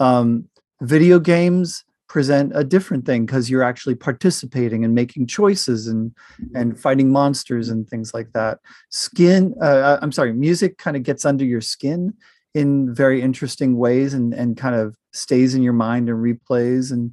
Um, 0.00 0.48
video 0.80 1.18
games 1.18 1.84
present 2.08 2.52
a 2.54 2.62
different 2.62 3.06
thing 3.06 3.24
because 3.24 3.48
you're 3.48 3.62
actually 3.62 3.94
participating 3.94 4.84
and 4.84 4.94
making 4.94 5.26
choices 5.26 5.86
and 5.86 6.14
and 6.54 6.78
fighting 6.78 7.10
monsters 7.10 7.70
and 7.70 7.88
things 7.88 8.12
like 8.12 8.32
that. 8.34 8.58
Skin, 8.90 9.54
uh, 9.62 9.64
uh 9.64 9.98
I'm 10.02 10.12
sorry, 10.12 10.32
music 10.34 10.76
kind 10.76 10.96
of 10.96 11.04
gets 11.04 11.24
under 11.24 11.44
your 11.44 11.62
skin 11.62 12.12
in 12.54 12.94
very 12.94 13.22
interesting 13.22 13.78
ways 13.78 14.12
and 14.12 14.34
and 14.34 14.56
kind 14.56 14.74
of 14.74 14.96
stays 15.12 15.54
in 15.54 15.62
your 15.62 15.72
mind 15.72 16.08
and 16.08 16.18
replays 16.18 16.92
and 16.92 17.12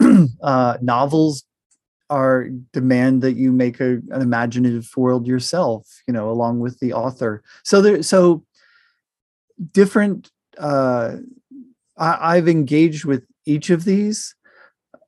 uh, 0.42 0.78
novels 0.80 1.44
are 2.08 2.48
demand 2.72 3.22
that 3.22 3.34
you 3.34 3.52
make 3.52 3.80
a, 3.80 4.00
an 4.10 4.20
imaginative 4.20 4.88
world 4.96 5.26
yourself 5.26 5.86
you 6.06 6.12
know 6.12 6.28
along 6.28 6.60
with 6.60 6.78
the 6.80 6.92
author 6.92 7.42
so 7.64 7.80
there 7.80 8.02
so 8.02 8.44
different 9.72 10.30
uh 10.58 11.16
I, 11.96 12.36
i've 12.36 12.48
engaged 12.48 13.04
with 13.04 13.24
each 13.46 13.70
of 13.70 13.84
these 13.84 14.34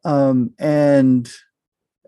um 0.05 0.53
and 0.59 1.31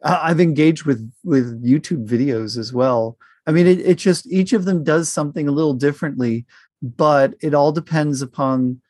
i've 0.02 0.40
engaged 0.40 0.84
with 0.84 1.10
with 1.24 1.64
youtube 1.64 2.06
videos 2.06 2.58
as 2.58 2.72
well. 2.72 3.16
I 3.46 3.52
mean 3.52 3.66
it, 3.66 3.80
it 3.80 3.98
just 3.98 4.26
each 4.26 4.52
of 4.52 4.64
them 4.64 4.84
does 4.84 5.08
something 5.08 5.48
a 5.48 5.52
little 5.52 5.74
differently 5.74 6.46
but 6.82 7.34
it 7.40 7.54
all 7.54 7.72
depends 7.72 8.20
upon 8.20 8.80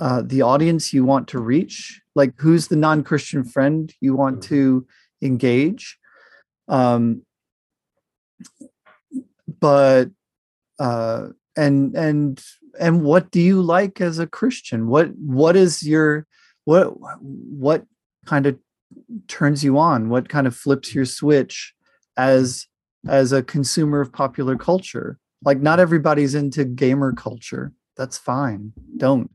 uh, 0.00 0.22
the 0.24 0.42
audience 0.42 0.92
you 0.92 1.04
want 1.04 1.28
to 1.28 1.38
reach. 1.38 2.00
Like 2.14 2.32
who's 2.38 2.68
the 2.68 2.76
non-christian 2.76 3.44
friend 3.44 3.92
you 4.00 4.14
want 4.14 4.40
mm-hmm. 4.40 4.54
to 4.54 4.86
engage? 5.22 5.98
Um 6.68 7.22
but 9.60 10.10
uh 10.78 11.28
and 11.56 11.94
and 11.96 12.42
and 12.80 13.02
what 13.02 13.30
do 13.30 13.40
you 13.40 13.60
like 13.60 14.00
as 14.00 14.18
a 14.18 14.26
christian? 14.26 14.88
What 14.88 15.10
what 15.16 15.56
is 15.56 15.82
your 15.82 16.26
what 16.64 16.94
what 16.98 17.84
kind 18.26 18.46
of 18.46 18.58
turns 19.26 19.64
you 19.64 19.78
on? 19.78 20.08
What 20.08 20.28
kind 20.28 20.46
of 20.46 20.56
flips 20.56 20.94
your 20.94 21.04
switch 21.04 21.74
as 22.16 22.66
as 23.06 23.32
a 23.32 23.42
consumer 23.42 24.00
of 24.00 24.12
popular 24.12 24.56
culture? 24.56 25.18
Like 25.44 25.60
not 25.60 25.80
everybody's 25.80 26.34
into 26.34 26.64
gamer 26.64 27.12
culture. 27.12 27.72
That's 27.96 28.18
fine. 28.18 28.72
Don't 28.96 29.30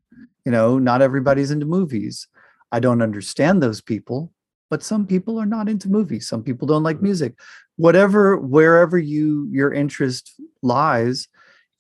you 0.46 0.52
know 0.52 0.80
not 0.80 1.02
everybody's 1.02 1.52
into 1.52 1.66
movies. 1.66 2.28
I 2.72 2.80
don't 2.80 3.02
understand 3.02 3.62
those 3.62 3.82
people 3.82 4.34
but 4.74 4.82
some 4.82 5.06
people 5.06 5.40
are 5.40 5.46
not 5.46 5.70
into 5.70 5.88
movies. 5.88 6.28
Some 6.28 6.42
people 6.42 6.68
don't 6.68 6.82
like 6.82 7.00
music. 7.00 7.36
Whatever 7.76 8.38
wherever 8.38 8.98
you 8.98 9.48
your 9.52 9.72
interest 9.72 10.34
lies 10.64 11.28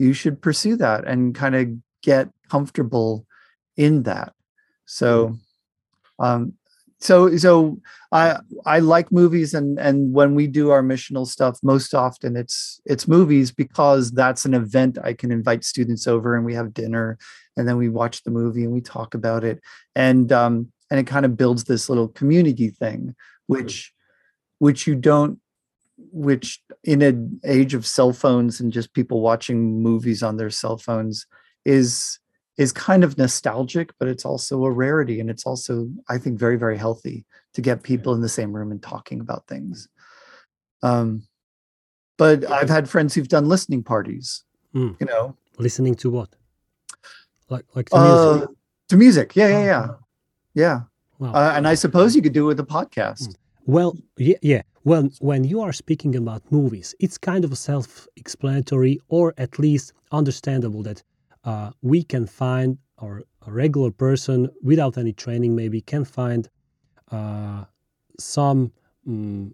you 0.03 0.13
should 0.13 0.41
pursue 0.41 0.75
that 0.77 1.07
and 1.07 1.35
kind 1.35 1.55
of 1.55 1.67
get 2.01 2.29
comfortable 2.49 3.25
in 3.77 4.03
that. 4.03 4.33
So 4.85 5.37
um 6.19 6.53
so 6.99 7.35
so 7.35 7.81
i 8.11 8.37
i 8.65 8.79
like 8.79 9.11
movies 9.11 9.53
and 9.53 9.79
and 9.79 10.13
when 10.13 10.35
we 10.35 10.45
do 10.47 10.69
our 10.69 10.83
missional 10.83 11.27
stuff 11.27 11.57
most 11.63 11.93
often 11.93 12.37
it's 12.37 12.79
it's 12.85 13.07
movies 13.07 13.51
because 13.51 14.11
that's 14.11 14.45
an 14.45 14.53
event 14.53 14.97
i 15.03 15.11
can 15.11 15.31
invite 15.31 15.65
students 15.65 16.07
over 16.07 16.35
and 16.35 16.45
we 16.45 16.53
have 16.53 16.73
dinner 16.73 17.17
and 17.57 17.67
then 17.67 17.77
we 17.77 17.89
watch 17.89 18.23
the 18.23 18.31
movie 18.31 18.63
and 18.63 18.73
we 18.73 18.81
talk 18.81 19.13
about 19.13 19.43
it. 19.43 19.61
And 19.95 20.31
um 20.31 20.71
and 20.89 20.99
it 20.99 21.07
kind 21.07 21.25
of 21.25 21.37
builds 21.37 21.63
this 21.63 21.89
little 21.89 22.07
community 22.07 22.69
thing 22.69 23.15
which 23.47 23.93
which 24.59 24.87
you 24.87 24.95
don't 24.95 25.39
which 25.97 26.61
in 26.83 27.01
an 27.01 27.39
age 27.45 27.73
of 27.73 27.85
cell 27.85 28.13
phones 28.13 28.59
and 28.59 28.71
just 28.71 28.93
people 28.93 29.21
watching 29.21 29.81
movies 29.81 30.23
on 30.23 30.37
their 30.37 30.49
cell 30.49 30.77
phones 30.77 31.25
is 31.65 32.19
is 32.57 32.71
kind 32.71 33.03
of 33.03 33.17
nostalgic 33.17 33.91
but 33.99 34.07
it's 34.07 34.25
also 34.25 34.63
a 34.65 34.71
rarity 34.71 35.19
and 35.19 35.29
it's 35.29 35.45
also 35.45 35.89
i 36.09 36.17
think 36.17 36.39
very 36.39 36.55
very 36.55 36.77
healthy 36.77 37.25
to 37.53 37.61
get 37.61 37.83
people 37.83 38.13
in 38.13 38.21
the 38.21 38.29
same 38.29 38.53
room 38.53 38.71
and 38.71 38.81
talking 38.81 39.19
about 39.19 39.47
things 39.47 39.87
um 40.81 41.23
but 42.17 42.49
i've 42.49 42.69
had 42.69 42.89
friends 42.89 43.13
who've 43.13 43.27
done 43.27 43.47
listening 43.47 43.83
parties 43.83 44.43
mm. 44.75 44.95
you 44.99 45.05
know 45.05 45.35
listening 45.57 45.95
to 45.95 46.09
what 46.09 46.29
like 47.49 47.65
like 47.75 47.89
to 47.89 47.95
uh, 47.95 48.33
music 48.33 48.49
to 48.89 48.97
music 48.97 49.35
yeah 49.35 49.47
yeah 49.47 49.63
yeah 49.63 49.87
yeah. 50.53 50.81
Wow. 51.19 51.33
Uh, 51.33 51.53
and 51.55 51.67
I 51.67 51.73
suppose 51.75 52.15
you 52.15 52.21
could 52.21 52.33
do 52.33 52.45
it 52.45 52.47
with 52.47 52.59
a 52.59 52.65
podcast. 52.65 53.25
Hmm. 53.25 53.31
Well, 53.65 53.95
yeah, 54.17 54.37
yeah. 54.41 54.61
Well, 54.83 55.09
when 55.19 55.43
you 55.45 55.61
are 55.61 55.71
speaking 55.73 56.15
about 56.15 56.51
movies, 56.51 56.93
it's 56.99 57.17
kind 57.17 57.45
of 57.45 57.57
self-explanatory, 57.57 58.99
or 59.07 59.33
at 59.37 59.57
least 59.59 59.93
understandable 60.11 60.83
that 60.83 61.03
uh, 61.45 61.71
we 61.81 62.03
can 62.03 62.25
find, 62.27 62.77
or 62.97 63.23
a 63.47 63.51
regular 63.51 63.91
person 63.91 64.49
without 64.61 64.97
any 64.97 65.13
training 65.13 65.55
maybe 65.55 65.81
can 65.81 66.03
find 66.05 66.49
uh, 67.11 67.65
some 68.19 68.71
um, 69.07 69.53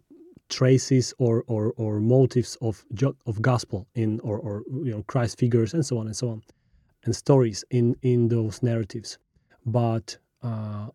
traces 0.49 1.13
or, 1.19 1.43
or 1.47 1.73
or 1.77 1.99
motives 1.99 2.57
of 2.61 2.85
of 3.27 3.41
gospel 3.41 3.87
in 3.95 4.19
or 4.21 4.39
or 4.39 4.63
you 4.85 4.91
know 4.91 5.03
Christ 5.03 5.39
figures 5.39 5.73
and 5.73 5.85
so 5.85 5.97
on 5.99 6.07
and 6.07 6.15
so 6.15 6.29
on, 6.29 6.43
and 7.05 7.15
stories 7.15 7.63
in 7.71 7.95
in 8.01 8.27
those 8.29 8.63
narratives, 8.63 9.17
but 9.65 10.17
uh, 10.43 10.87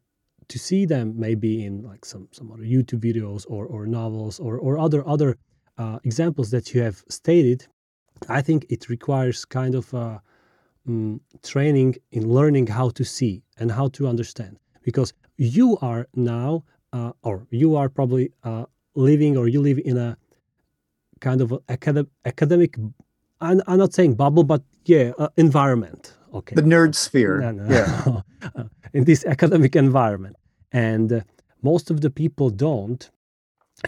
to 0.48 0.58
see 0.58 0.84
them 0.86 1.14
maybe 1.16 1.64
in 1.64 1.82
like 1.82 2.04
some 2.04 2.28
some 2.32 2.50
other 2.52 2.62
YouTube 2.62 3.00
videos 3.00 3.44
or 3.48 3.66
or 3.66 3.86
novels 3.86 4.40
or 4.40 4.58
or 4.58 4.78
other 4.78 5.06
other 5.06 5.36
uh, 5.78 5.98
examples 6.04 6.50
that 6.50 6.74
you 6.74 6.80
have 6.82 7.02
stated, 7.08 7.66
I 8.28 8.42
think 8.42 8.66
it 8.68 8.88
requires 8.88 9.44
kind 9.44 9.74
of 9.74 9.92
uh, 9.92 10.18
um, 10.86 11.20
training 11.42 11.96
in 12.12 12.28
learning 12.28 12.68
how 12.68 12.90
to 12.90 13.04
see 13.04 13.42
and 13.58 13.70
how 13.70 13.88
to 13.88 14.06
understand. 14.06 14.58
Because 14.82 15.12
you 15.36 15.78
are 15.80 16.06
now 16.14 16.64
uh, 16.92 17.12
or 17.22 17.46
you 17.50 17.76
are 17.76 17.88
probably 17.88 18.32
uh, 18.44 18.66
living 18.94 19.36
or 19.36 19.48
you 19.48 19.60
live 19.60 19.80
in 19.84 19.96
a 19.96 20.16
kind 21.20 21.40
of 21.40 21.52
academic 21.68 22.10
academic 22.24 22.76
I'm, 23.40 23.60
I'm 23.66 23.78
not 23.78 23.92
saying 23.92 24.14
bubble 24.14 24.44
but 24.44 24.62
yeah 24.84 25.12
uh, 25.18 25.28
environment. 25.36 26.14
Okay. 26.32 26.54
The 26.54 26.62
nerd 26.62 26.94
sphere. 26.94 27.40
no, 27.40 27.50
no, 27.52 28.22
yeah 28.54 28.62
in 28.94 29.04
this 29.04 29.24
academic 29.34 29.76
environment 29.76 30.36
and 30.72 31.12
uh, 31.12 31.20
most 31.62 31.90
of 31.90 32.00
the 32.00 32.10
people 32.10 32.48
don't 32.50 33.10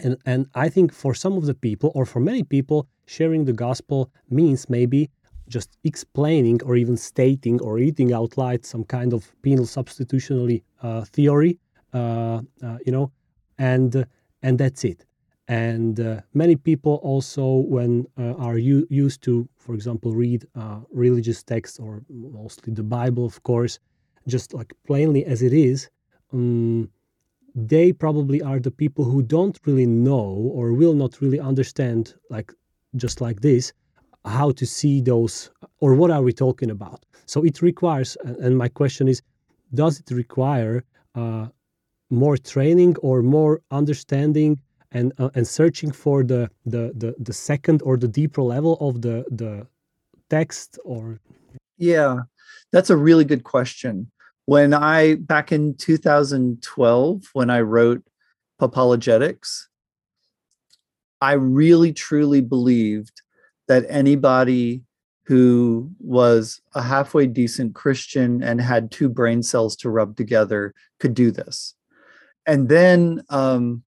and 0.04 0.16
and 0.26 0.46
i 0.54 0.68
think 0.68 0.92
for 0.92 1.12
some 1.14 1.34
of 1.40 1.44
the 1.46 1.58
people 1.66 1.90
or 1.94 2.04
for 2.04 2.20
many 2.20 2.42
people 2.42 2.80
sharing 3.06 3.44
the 3.44 3.58
gospel 3.66 4.10
means 4.30 4.68
maybe 4.68 5.08
just 5.48 5.76
explaining 5.84 6.60
or 6.64 6.76
even 6.76 6.96
stating 6.96 7.60
or 7.60 7.74
reading 7.74 8.12
out 8.12 8.36
loud 8.36 8.64
some 8.64 8.84
kind 8.84 9.12
of 9.12 9.32
penal 9.42 9.66
substitutionary 9.66 10.62
uh, 10.82 11.04
theory, 11.04 11.58
uh, 11.94 12.40
uh, 12.62 12.78
you 12.84 12.92
know, 12.92 13.10
and 13.58 14.06
and 14.42 14.58
that's 14.58 14.84
it. 14.84 15.04
And 15.48 16.00
uh, 16.00 16.20
many 16.34 16.56
people 16.56 16.96
also, 17.04 17.46
when 17.58 18.06
uh, 18.18 18.34
are 18.34 18.58
u- 18.58 18.86
used 18.90 19.22
to, 19.22 19.48
for 19.56 19.74
example, 19.74 20.12
read 20.12 20.44
religious 20.90 21.44
texts 21.44 21.78
or 21.78 22.02
mostly 22.10 22.72
the 22.72 22.82
Bible, 22.82 23.24
of 23.24 23.40
course, 23.44 23.78
just 24.26 24.54
like 24.54 24.72
plainly 24.86 25.24
as 25.24 25.42
it 25.42 25.52
is, 25.52 25.88
um, 26.32 26.90
they 27.54 27.92
probably 27.92 28.42
are 28.42 28.60
the 28.60 28.70
people 28.70 29.04
who 29.04 29.22
don't 29.22 29.58
really 29.64 29.86
know 29.86 30.50
or 30.54 30.72
will 30.72 30.94
not 30.94 31.20
really 31.20 31.40
understand, 31.40 32.14
like 32.30 32.52
just 32.96 33.20
like 33.20 33.40
this, 33.40 33.72
how 34.24 34.50
to 34.52 34.66
see 34.66 35.00
those 35.00 35.50
or 35.80 35.94
what 35.94 36.10
are 36.10 36.22
we 36.22 36.32
talking 36.32 36.70
about. 36.70 37.06
So 37.26 37.42
it 37.44 37.62
requires, 37.62 38.16
and 38.24 38.56
my 38.58 38.68
question 38.68 39.08
is, 39.08 39.22
does 39.74 40.00
it 40.00 40.10
require 40.10 40.84
uh, 41.14 41.46
more 42.10 42.36
training 42.36 42.96
or 43.02 43.22
more 43.22 43.60
understanding 43.70 44.60
and 44.92 45.12
uh, 45.18 45.30
and 45.34 45.46
searching 45.46 45.90
for 45.90 46.22
the, 46.22 46.48
the 46.64 46.92
the 46.94 47.14
the 47.18 47.32
second 47.32 47.82
or 47.82 47.96
the 47.96 48.08
deeper 48.08 48.42
level 48.42 48.76
of 48.80 49.02
the 49.02 49.24
the 49.30 49.66
text 50.30 50.78
or 50.84 51.18
yeah 51.78 52.18
that's 52.72 52.90
a 52.90 52.96
really 52.96 53.24
good 53.24 53.44
question 53.44 54.10
when 54.46 54.74
i 54.74 55.14
back 55.14 55.52
in 55.52 55.74
2012 55.76 57.22
when 57.32 57.50
i 57.50 57.60
wrote 57.60 58.02
Popologetics 58.60 59.64
i 61.20 61.32
really 61.32 61.92
truly 61.92 62.40
believed 62.40 63.22
that 63.68 63.84
anybody 63.88 64.82
who 65.26 65.90
was 65.98 66.60
a 66.74 66.82
halfway 66.82 67.26
decent 67.26 67.74
christian 67.74 68.42
and 68.42 68.60
had 68.60 68.90
two 68.90 69.08
brain 69.08 69.42
cells 69.42 69.76
to 69.76 69.90
rub 69.90 70.16
together 70.16 70.72
could 70.98 71.14
do 71.14 71.30
this. 71.30 71.74
And 72.46 72.68
then 72.68 73.22
um, 73.28 73.82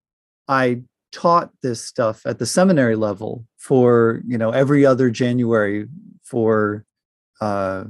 I 0.47 0.81
taught 1.11 1.51
this 1.63 1.83
stuff 1.83 2.21
at 2.25 2.39
the 2.39 2.45
seminary 2.45 2.95
level 2.95 3.45
for 3.57 4.21
you 4.27 4.37
know 4.37 4.51
every 4.51 4.85
other 4.85 5.09
January 5.09 5.87
for 6.23 6.85
a 7.41 7.45
uh, 7.45 7.83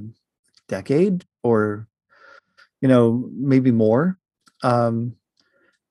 decade 0.70 1.26
or 1.44 1.88
you 2.81 2.88
know 2.88 3.29
maybe 3.33 3.71
more. 3.71 4.17
Um, 4.63 5.15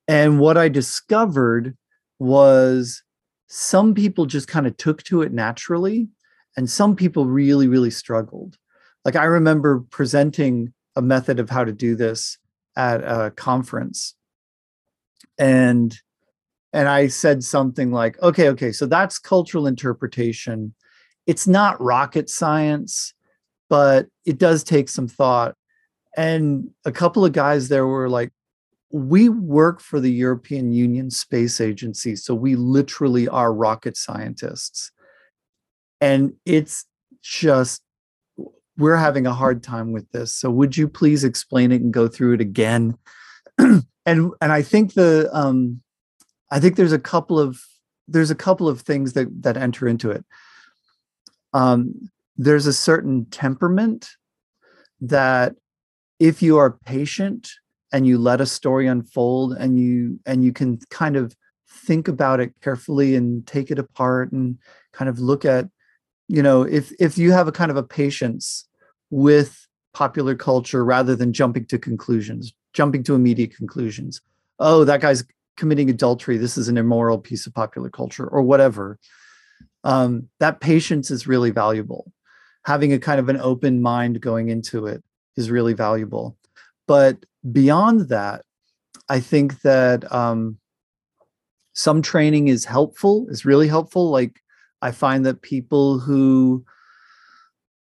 and 0.07 0.39
what 0.39 0.57
I 0.57 0.69
discovered 0.69 1.77
was 2.19 3.03
some 3.47 3.93
people 3.93 4.25
just 4.25 4.47
kind 4.47 4.67
of 4.67 4.77
took 4.77 5.03
to 5.03 5.21
it 5.21 5.31
naturally, 5.31 6.09
and 6.57 6.69
some 6.69 6.95
people 6.95 7.25
really 7.25 7.67
really 7.67 7.91
struggled. 7.91 8.57
Like 9.05 9.15
I 9.15 9.25
remember 9.25 9.81
presenting 9.89 10.73
a 10.95 11.01
method 11.01 11.39
of 11.39 11.49
how 11.49 11.63
to 11.63 11.71
do 11.71 11.95
this 11.95 12.37
at 12.75 13.01
a 13.01 13.31
conference 13.31 14.15
and 15.37 15.97
and 16.73 16.87
i 16.87 17.07
said 17.07 17.43
something 17.43 17.91
like 17.91 18.21
okay 18.21 18.49
okay 18.49 18.71
so 18.71 18.85
that's 18.85 19.17
cultural 19.17 19.65
interpretation 19.65 20.73
it's 21.25 21.47
not 21.47 21.81
rocket 21.81 22.29
science 22.29 23.13
but 23.69 24.07
it 24.25 24.37
does 24.37 24.63
take 24.63 24.89
some 24.89 25.07
thought 25.07 25.55
and 26.17 26.69
a 26.85 26.91
couple 26.91 27.23
of 27.23 27.31
guys 27.31 27.69
there 27.69 27.87
were 27.87 28.09
like 28.09 28.31
we 28.91 29.29
work 29.29 29.79
for 29.81 29.99
the 29.99 30.11
european 30.11 30.71
union 30.71 31.09
space 31.09 31.61
agency 31.61 32.15
so 32.15 32.33
we 32.33 32.55
literally 32.55 33.27
are 33.27 33.53
rocket 33.53 33.95
scientists 33.95 34.91
and 36.01 36.33
it's 36.45 36.85
just 37.21 37.81
we're 38.77 38.95
having 38.95 39.27
a 39.27 39.33
hard 39.33 39.61
time 39.61 39.91
with 39.91 40.09
this 40.11 40.33
so 40.33 40.49
would 40.49 40.75
you 40.75 40.87
please 40.87 41.23
explain 41.23 41.71
it 41.71 41.81
and 41.81 41.93
go 41.93 42.07
through 42.07 42.33
it 42.33 42.41
again 42.41 42.97
and 44.09 44.31
and 44.41 44.51
I 44.51 44.61
think 44.61 44.93
the 44.93 45.29
um, 45.33 45.81
I 46.51 46.59
think 46.59 46.75
there's 46.75 46.91
a 46.91 46.99
couple 46.99 47.39
of 47.39 47.61
there's 48.07 48.31
a 48.31 48.35
couple 48.35 48.67
of 48.67 48.81
things 48.81 49.13
that 49.13 49.27
that 49.43 49.57
enter 49.57 49.87
into 49.87 50.09
it. 50.09 50.25
Um, 51.53 52.09
there's 52.37 52.65
a 52.65 52.73
certain 52.73 53.25
temperament 53.25 54.09
that 55.01 55.55
if 56.19 56.41
you 56.41 56.57
are 56.57 56.71
patient 56.85 57.49
and 57.91 58.05
you 58.05 58.17
let 58.17 58.41
a 58.41 58.45
story 58.45 58.87
unfold 58.87 59.53
and 59.53 59.79
you 59.79 60.19
and 60.25 60.43
you 60.43 60.53
can 60.53 60.77
kind 60.89 61.15
of 61.15 61.35
think 61.67 62.07
about 62.07 62.39
it 62.39 62.53
carefully 62.61 63.15
and 63.15 63.45
take 63.47 63.71
it 63.71 63.79
apart 63.79 64.31
and 64.31 64.57
kind 64.91 65.09
of 65.09 65.19
look 65.19 65.45
at 65.45 65.67
you 66.27 66.43
know 66.43 66.63
if 66.63 66.91
if 66.99 67.17
you 67.17 67.31
have 67.31 67.47
a 67.47 67.51
kind 67.51 67.71
of 67.71 67.77
a 67.77 67.83
patience 67.83 68.67
with 69.09 69.67
popular 69.93 70.35
culture 70.35 70.85
rather 70.85 71.15
than 71.15 71.33
jumping 71.33 71.65
to 71.65 71.79
conclusions 71.79 72.53
jumping 72.73 73.03
to 73.03 73.15
immediate 73.15 73.55
conclusions. 73.55 74.21
Oh, 74.59 74.83
that 74.83 75.01
guy's 75.01 75.23
committing 75.57 75.89
adultery. 75.89 76.37
This 76.37 76.57
is 76.57 76.67
an 76.67 76.77
immoral 76.77 77.17
piece 77.17 77.47
of 77.47 77.53
popular 77.53 77.89
culture, 77.89 78.27
or 78.27 78.41
whatever. 78.41 78.99
Um, 79.83 80.29
that 80.39 80.61
patience 80.61 81.11
is 81.11 81.27
really 81.27 81.51
valuable. 81.51 82.11
Having 82.65 82.93
a 82.93 82.99
kind 82.99 83.19
of 83.19 83.29
an 83.29 83.37
open 83.37 83.81
mind 83.81 84.21
going 84.21 84.49
into 84.49 84.85
it 84.85 85.03
is 85.37 85.51
really 85.51 85.73
valuable. 85.73 86.37
But 86.87 87.25
beyond 87.51 88.09
that, 88.09 88.43
I 89.09 89.19
think 89.19 89.61
that 89.61 90.11
um, 90.11 90.57
some 91.73 92.01
training 92.01 92.47
is 92.47 92.65
helpful, 92.65 93.27
is 93.29 93.45
really 93.45 93.67
helpful. 93.67 94.09
Like 94.09 94.41
I 94.81 94.91
find 94.91 95.25
that 95.25 95.41
people 95.41 95.99
who 95.99 96.65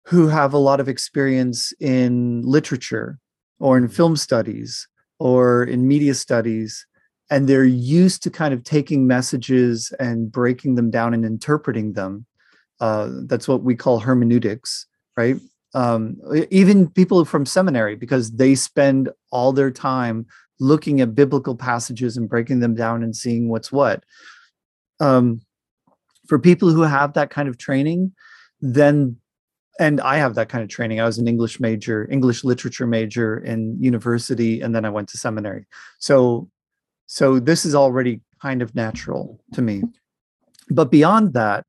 who 0.08 0.28
have 0.28 0.54
a 0.54 0.58
lot 0.60 0.80
of 0.80 0.88
experience 0.88 1.74
in 1.80 2.41
literature 2.43 3.19
or 3.60 3.78
in 3.78 3.88
film 3.88 4.15
studies 4.15 4.88
or 5.19 5.63
in 5.63 5.88
media 5.88 6.13
studies 6.13 6.86
and 7.32 7.48
they're 7.48 7.65
used 7.65 8.21
to 8.21 8.30
kind 8.30 8.54
of 8.54 8.63
taking 8.63 9.08
messages 9.08 9.91
and 10.00 10.32
breaking 10.32 10.76
them 10.76 10.91
down 10.91 11.13
and 11.13 11.26
interpreting 11.26 11.93
them 11.93 12.26
uh, 12.80 13.10
that's 13.26 13.48
what 13.48 13.63
we 13.63 13.76
call 13.76 14.00
hermeneutics 14.00 14.86
right 15.17 15.38
um, 15.75 16.17
even 16.49 16.89
people 16.89 17.25
from 17.25 17.45
seminary 17.45 17.95
because 17.95 18.31
they 18.31 18.55
spend 18.55 19.09
all 19.31 19.51
their 19.51 19.69
time 19.69 20.25
looking 20.59 21.01
at 21.01 21.13
biblical 21.13 21.55
passages 21.55 22.15
and 22.15 22.29
breaking 22.29 22.61
them 22.61 22.73
down 22.73 23.03
and 23.03 23.15
seeing 23.15 23.49
what's 23.49 23.71
what 23.71 24.03
um, 25.01 25.41
for 26.27 26.39
people 26.39 26.71
who 26.71 26.81
have 26.81 27.13
that 27.13 27.29
kind 27.29 27.49
of 27.49 27.57
training 27.57 28.13
then 28.61 29.17
and 29.77 29.99
I 29.99 30.17
have 30.17 30.35
that 30.35 30.47
kind 30.47 30.63
of 30.63 30.69
training. 30.69 31.01
I 31.01 31.05
was 31.05 31.17
an 31.17 31.27
English 31.27 31.59
major, 31.59 32.09
English 32.09 32.45
literature 32.45 32.88
major 32.88 33.38
in 33.38 33.75
university, 33.81 34.61
and 34.61 34.73
then 34.73 34.85
I 34.85 34.89
went 34.89 35.09
to 35.09 35.17
seminary. 35.17 35.65
So, 35.99 36.49
so 37.07 37.39
this 37.39 37.65
is 37.65 37.75
already 37.75 38.21
kind 38.41 38.61
of 38.61 38.73
natural 38.73 39.41
to 39.53 39.61
me. 39.61 39.83
But 40.69 40.91
beyond 40.91 41.33
that, 41.33 41.65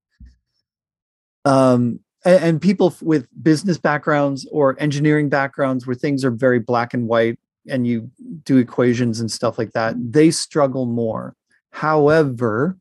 um, 1.44 1.98
and, 2.26 2.44
and 2.44 2.60
people 2.60 2.94
with 3.00 3.26
business 3.42 3.78
backgrounds 3.78 4.46
or 4.52 4.76
engineering 4.78 5.30
backgrounds 5.30 5.86
where 5.86 5.96
things 5.96 6.24
are 6.24 6.30
very 6.30 6.58
black 6.58 6.92
and 6.92 7.08
white, 7.08 7.38
and 7.68 7.86
you 7.86 8.10
do 8.44 8.58
equations 8.58 9.20
and 9.20 9.30
stuff 9.30 9.58
like 9.58 9.72
that, 9.72 9.94
they 9.98 10.30
struggle 10.30 10.84
more. 10.84 11.34
However, 11.70 12.76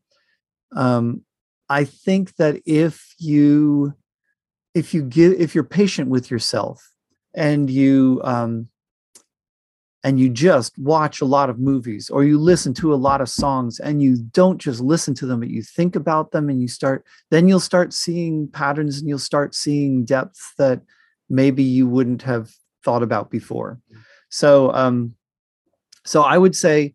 um, 0.75 1.21
I 1.69 1.85
think 1.85 2.35
that 2.35 2.61
if 2.65 3.15
you 3.17 3.93
if 4.73 4.93
you 4.93 5.03
give 5.03 5.33
if 5.33 5.55
you're 5.55 5.63
patient 5.63 6.09
with 6.09 6.29
yourself 6.29 6.91
and 7.33 7.69
you 7.69 8.21
um, 8.23 8.67
and 10.05 10.19
you 10.19 10.29
just 10.29 10.77
watch 10.77 11.19
a 11.19 11.25
lot 11.25 11.49
of 11.49 11.57
movies 11.57 12.11
or 12.11 12.23
you 12.23 12.37
listen 12.37 12.75
to 12.75 12.93
a 12.93 12.95
lot 12.95 13.21
of 13.21 13.27
songs 13.27 13.79
and 13.79 14.03
you 14.03 14.17
don't 14.17 14.59
just 14.59 14.79
listen 14.79 15.15
to 15.15 15.25
them 15.25 15.39
but 15.39 15.49
you 15.49 15.63
think 15.63 15.95
about 15.95 16.31
them 16.31 16.47
and 16.47 16.61
you 16.61 16.67
start 16.67 17.03
then 17.31 17.47
you'll 17.47 17.59
start 17.59 17.91
seeing 17.91 18.47
patterns 18.47 18.99
and 18.99 19.09
you'll 19.09 19.17
start 19.17 19.55
seeing 19.55 20.05
depths 20.05 20.53
that 20.59 20.79
maybe 21.27 21.63
you 21.63 21.87
wouldn't 21.87 22.21
have 22.21 22.51
thought 22.83 23.01
about 23.01 23.31
before 23.31 23.79
mm. 23.91 23.97
so 24.29 24.71
um 24.73 25.15
so 26.05 26.21
i 26.21 26.37
would 26.37 26.55
say 26.55 26.93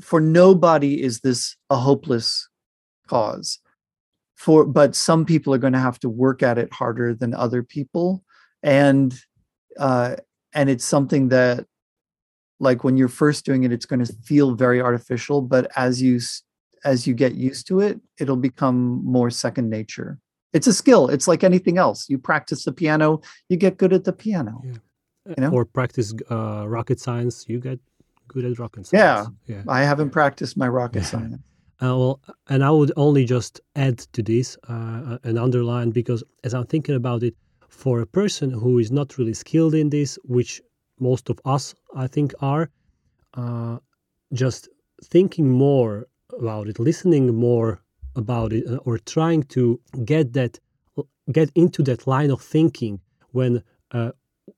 for 0.00 0.20
nobody 0.20 1.00
is 1.00 1.20
this 1.20 1.56
a 1.70 1.76
hopeless 1.76 2.48
cause 3.06 3.60
for 4.34 4.64
but 4.64 4.96
some 4.96 5.24
people 5.24 5.54
are 5.54 5.58
going 5.58 5.72
to 5.72 5.78
have 5.78 6.00
to 6.00 6.08
work 6.08 6.42
at 6.42 6.58
it 6.58 6.72
harder 6.72 7.14
than 7.14 7.32
other 7.32 7.62
people 7.62 8.24
and 8.64 9.14
uh 9.78 10.16
and 10.54 10.68
it's 10.68 10.84
something 10.84 11.28
that 11.28 11.66
like 12.58 12.84
when 12.84 12.96
you're 12.96 13.08
first 13.08 13.44
doing 13.44 13.64
it 13.64 13.72
it's 13.72 13.86
going 13.86 14.04
to 14.04 14.12
feel 14.24 14.54
very 14.54 14.80
artificial 14.80 15.40
but 15.40 15.70
as 15.76 16.00
you 16.02 16.20
as 16.84 17.06
you 17.06 17.14
get 17.14 17.34
used 17.34 17.66
to 17.66 17.80
it 17.80 18.00
it'll 18.18 18.36
become 18.36 19.04
more 19.04 19.30
second 19.30 19.68
nature 19.68 20.18
it's 20.52 20.66
a 20.66 20.72
skill 20.72 21.08
it's 21.08 21.28
like 21.28 21.44
anything 21.44 21.78
else 21.78 22.08
you 22.08 22.18
practice 22.18 22.64
the 22.64 22.72
piano 22.72 23.20
you 23.48 23.56
get 23.56 23.76
good 23.76 23.92
at 23.92 24.04
the 24.04 24.12
piano 24.12 24.60
yeah. 24.64 24.72
you 25.26 25.34
know? 25.38 25.50
or 25.50 25.64
practice 25.64 26.14
uh, 26.30 26.64
rocket 26.66 27.00
science 27.00 27.44
you 27.48 27.60
get 27.60 27.78
good 28.28 28.44
at 28.44 28.58
rocket 28.58 28.86
science 28.86 29.28
yeah, 29.46 29.56
yeah. 29.56 29.62
i 29.68 29.82
haven't 29.82 30.10
practiced 30.10 30.56
my 30.56 30.68
rocket 30.80 31.00
yeah. 31.00 31.04
science 31.04 31.42
Uh, 31.82 31.96
well, 31.96 32.20
and 32.48 32.62
I 32.62 32.70
would 32.70 32.92
only 32.96 33.24
just 33.24 33.60
add 33.74 33.98
to 34.12 34.22
this 34.22 34.58
uh, 34.68 35.16
and 35.24 35.38
underline 35.38 35.90
because 35.90 36.22
as 36.44 36.52
I'm 36.52 36.66
thinking 36.66 36.94
about 36.94 37.22
it, 37.22 37.34
for 37.70 38.00
a 38.00 38.06
person 38.06 38.50
who 38.50 38.78
is 38.78 38.90
not 38.90 39.16
really 39.16 39.32
skilled 39.34 39.74
in 39.74 39.90
this, 39.90 40.18
which 40.24 40.60
most 40.98 41.30
of 41.30 41.40
us 41.44 41.74
I 41.94 42.06
think 42.06 42.34
are, 42.40 42.70
uh, 43.34 43.78
just 44.32 44.68
thinking 45.02 45.48
more 45.50 46.06
about 46.38 46.68
it, 46.68 46.78
listening 46.78 47.34
more 47.34 47.80
about 48.16 48.52
it, 48.52 48.66
uh, 48.66 48.76
or 48.84 48.98
trying 48.98 49.44
to 49.44 49.80
get 50.04 50.32
that 50.34 50.58
get 51.32 51.50
into 51.54 51.82
that 51.84 52.06
line 52.06 52.30
of 52.30 52.40
thinking 52.42 53.00
when 53.30 53.62
uh, 53.92 54.10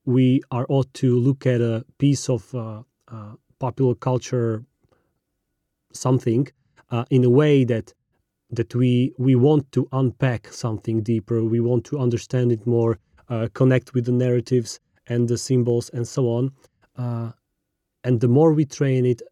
we 0.06 0.40
are 0.50 0.66
ought 0.70 0.92
to 0.94 1.18
look 1.18 1.46
at 1.46 1.60
a 1.60 1.84
piece 1.98 2.30
of 2.30 2.54
uh, 2.54 2.82
uh, 3.08 3.34
popular 3.58 3.94
culture 3.94 4.64
something 5.92 6.48
uh, 6.90 7.04
in 7.10 7.24
a 7.24 7.30
way 7.30 7.64
that 7.64 7.92
that 8.52 8.74
we 8.74 9.12
we 9.18 9.34
want 9.34 9.70
to 9.72 9.88
unpack 9.92 10.52
something 10.52 11.02
deeper. 11.02 11.42
We 11.44 11.60
want 11.60 11.84
to 11.86 11.98
understand 11.98 12.52
it 12.52 12.66
more 12.66 12.98
uh, 13.28 13.48
connect 13.54 13.94
with 13.94 14.04
the 14.06 14.12
narratives 14.12 14.80
and 15.06 15.28
the 15.28 15.38
symbols 15.38 15.90
and 15.90 16.06
so 16.06 16.28
on. 16.28 16.52
Uh, 16.96 17.32
and 18.04 18.20
the 18.20 18.28
more 18.28 18.52
we 18.52 18.64
train 18.64 19.06
it 19.06 19.22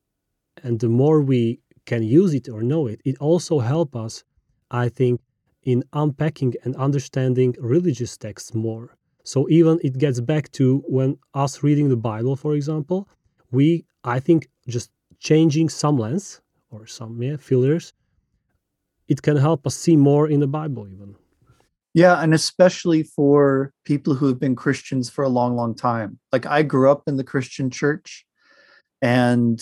and 0.63 0.81
the 0.81 0.89
more 0.89 1.21
we 1.21 1.61
can 1.87 2.03
use 2.03 2.35
it 2.35 2.49
or 2.49 2.63
know 2.63 2.87
it 2.87 3.01
it 3.05 3.17
also 3.19 3.59
help 3.59 3.97
us 3.97 4.25
i 4.71 4.89
think 4.89 5.21
in 5.63 5.83
unpacking 5.93 6.55
and 6.65 6.75
understanding 6.77 7.55
religious 7.61 8.17
texts 8.17 8.55
more. 8.55 8.97
So 9.25 9.47
even 9.51 9.79
it 9.85 9.99
gets 9.99 10.19
back 10.21 10.51
to 10.53 10.83
when 10.89 11.19
us 11.35 11.63
reading 11.63 11.89
the 11.91 12.03
bible 12.11 12.37
for 12.37 12.55
example 12.55 13.09
we 13.51 13.85
i 14.05 14.19
think 14.19 14.49
just 14.69 14.91
changing 15.19 15.69
some 15.69 15.97
lens 15.99 16.41
or 16.71 16.87
some 16.87 17.23
yeah, 17.23 17.37
filters 17.37 17.93
it 19.11 19.21
can 19.21 19.37
help 19.37 19.67
us 19.67 19.77
see 19.77 19.97
more 19.97 20.27
in 20.29 20.41
the 20.41 20.47
bible 20.47 20.89
even. 20.89 21.15
Yeah 21.93 22.23
and 22.23 22.33
especially 22.33 23.03
for 23.03 23.73
people 23.85 24.15
who 24.15 24.27
have 24.29 24.41
been 24.41 24.57
christians 24.57 25.11
for 25.11 25.25
a 25.25 25.29
long 25.29 25.57
long 25.57 25.75
time. 25.75 26.19
Like 26.33 26.47
i 26.47 26.63
grew 26.63 26.91
up 26.91 27.03
in 27.07 27.17
the 27.17 27.25
christian 27.33 27.69
church 27.69 28.25
and 29.03 29.61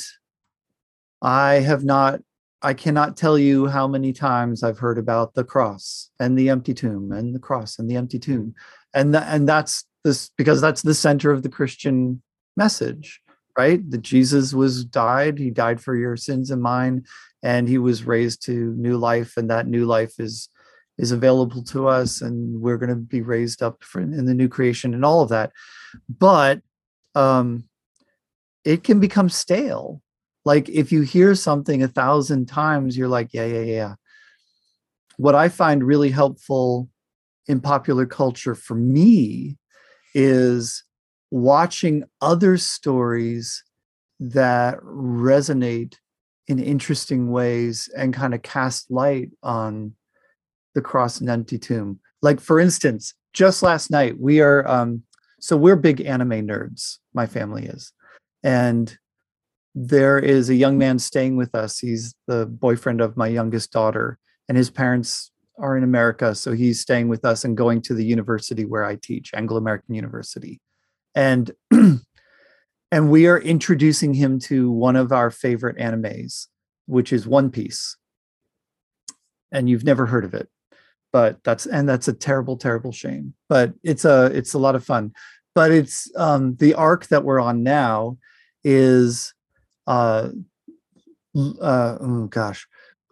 i 1.22 1.54
have 1.54 1.84
not 1.84 2.20
i 2.62 2.74
cannot 2.74 3.16
tell 3.16 3.38
you 3.38 3.66
how 3.66 3.88
many 3.88 4.12
times 4.12 4.62
i've 4.62 4.78
heard 4.78 4.98
about 4.98 5.34
the 5.34 5.44
cross 5.44 6.10
and 6.20 6.38
the 6.38 6.50
empty 6.50 6.74
tomb 6.74 7.10
and 7.10 7.34
the 7.34 7.40
cross 7.40 7.78
and 7.78 7.90
the 7.90 7.96
empty 7.96 8.18
tomb. 8.18 8.54
And 8.94 9.12
th- 9.12 9.24
and 9.26 9.48
that's 9.48 9.84
this 10.04 10.30
because 10.36 10.60
that's 10.60 10.82
the 10.82 10.94
center 10.94 11.30
of 11.32 11.42
the 11.42 11.48
christian 11.48 12.22
message 12.56 13.22
right? 13.58 13.90
That 13.90 14.02
Jesus 14.02 14.54
was 14.54 14.84
died, 14.84 15.36
he 15.36 15.50
died 15.50 15.80
for 15.80 15.96
your 15.96 16.16
sins 16.16 16.52
and 16.52 16.62
mine, 16.62 17.04
and 17.42 17.68
he 17.68 17.78
was 17.78 18.04
raised 18.04 18.44
to 18.46 18.74
new 18.76 18.96
life, 18.96 19.36
and 19.36 19.50
that 19.50 19.66
new 19.66 19.84
life 19.84 20.18
is 20.18 20.48
is 20.98 21.12
available 21.12 21.62
to 21.62 21.86
us, 21.86 22.20
and 22.20 22.60
we're 22.60 22.76
going 22.76 22.90
to 22.90 22.96
be 22.96 23.22
raised 23.22 23.62
up 23.62 23.84
for, 23.84 24.00
in 24.00 24.26
the 24.26 24.34
new 24.34 24.48
creation 24.48 24.94
and 24.94 25.04
all 25.04 25.22
of 25.22 25.28
that. 25.28 25.52
But 26.08 26.60
um, 27.14 27.68
it 28.64 28.82
can 28.82 28.98
become 28.98 29.28
stale. 29.28 30.02
Like 30.44 30.68
if 30.68 30.90
you 30.90 31.02
hear 31.02 31.34
something 31.34 31.82
a 31.82 31.88
thousand 31.88 32.46
times, 32.46 32.96
you're 32.96 33.08
like, 33.08 33.32
yeah, 33.32 33.44
yeah, 33.44 33.60
yeah. 33.60 33.94
What 35.16 35.34
I 35.34 35.48
find 35.48 35.84
really 35.84 36.10
helpful 36.10 36.88
in 37.46 37.60
popular 37.60 38.06
culture 38.06 38.54
for 38.54 38.74
me 38.74 39.56
is 40.14 40.84
watching 41.30 42.04
other 42.20 42.56
stories 42.56 43.62
that 44.20 44.78
resonate 44.80 45.94
in 46.48 46.58
interesting 46.58 47.30
ways 47.30 47.88
and 47.96 48.14
kind 48.14 48.34
of 48.34 48.42
cast 48.42 48.90
light 48.90 49.30
on 49.42 49.92
the 50.74 50.80
cross 50.80 51.20
and 51.20 51.28
empty 51.28 51.58
tomb. 51.58 52.00
Like 52.22 52.40
for 52.40 52.58
instance, 52.58 53.14
just 53.32 53.62
last 53.62 53.90
night 53.90 54.18
we 54.18 54.40
are 54.40 54.66
um 54.68 55.02
so 55.40 55.56
we're 55.56 55.76
big 55.76 56.00
anime 56.00 56.46
nerds, 56.46 56.98
my 57.14 57.26
family 57.26 57.66
is. 57.66 57.92
And 58.42 58.96
there 59.74 60.18
is 60.18 60.50
a 60.50 60.54
young 60.54 60.78
man 60.78 60.98
staying 60.98 61.36
with 61.36 61.54
us. 61.54 61.78
He's 61.78 62.14
the 62.26 62.46
boyfriend 62.46 63.00
of 63.00 63.16
my 63.16 63.28
youngest 63.28 63.70
daughter 63.70 64.18
and 64.48 64.56
his 64.56 64.70
parents 64.70 65.30
are 65.58 65.76
in 65.76 65.82
America, 65.82 66.34
so 66.34 66.52
he's 66.52 66.80
staying 66.80 67.08
with 67.08 67.24
us 67.24 67.44
and 67.44 67.56
going 67.56 67.82
to 67.82 67.94
the 67.94 68.04
university 68.04 68.64
where 68.64 68.84
I 68.84 68.96
teach, 68.96 69.32
Anglo 69.34 69.58
American 69.58 69.94
University 69.94 70.60
and 71.14 71.50
and 72.90 73.10
we 73.10 73.26
are 73.26 73.38
introducing 73.38 74.14
him 74.14 74.38
to 74.38 74.70
one 74.70 74.96
of 74.96 75.12
our 75.12 75.30
favorite 75.30 75.76
animes 75.78 76.46
which 76.86 77.12
is 77.12 77.26
one 77.26 77.50
piece. 77.50 77.98
And 79.52 79.68
you've 79.68 79.84
never 79.84 80.06
heard 80.06 80.24
of 80.24 80.34
it 80.34 80.48
but 81.12 81.42
that's 81.42 81.66
and 81.66 81.88
that's 81.88 82.08
a 82.08 82.12
terrible 82.12 82.56
terrible 82.56 82.92
shame 82.92 83.32
but 83.48 83.72
it's 83.82 84.04
a 84.04 84.26
it's 84.26 84.54
a 84.54 84.58
lot 84.58 84.74
of 84.74 84.84
fun. 84.84 85.12
But 85.54 85.72
it's 85.72 86.10
um 86.16 86.56
the 86.56 86.74
arc 86.74 87.08
that 87.08 87.24
we're 87.24 87.40
on 87.40 87.62
now 87.62 88.18
is 88.62 89.34
uh 89.86 90.30
uh 91.36 91.98
oh 92.00 92.26
gosh. 92.30 92.66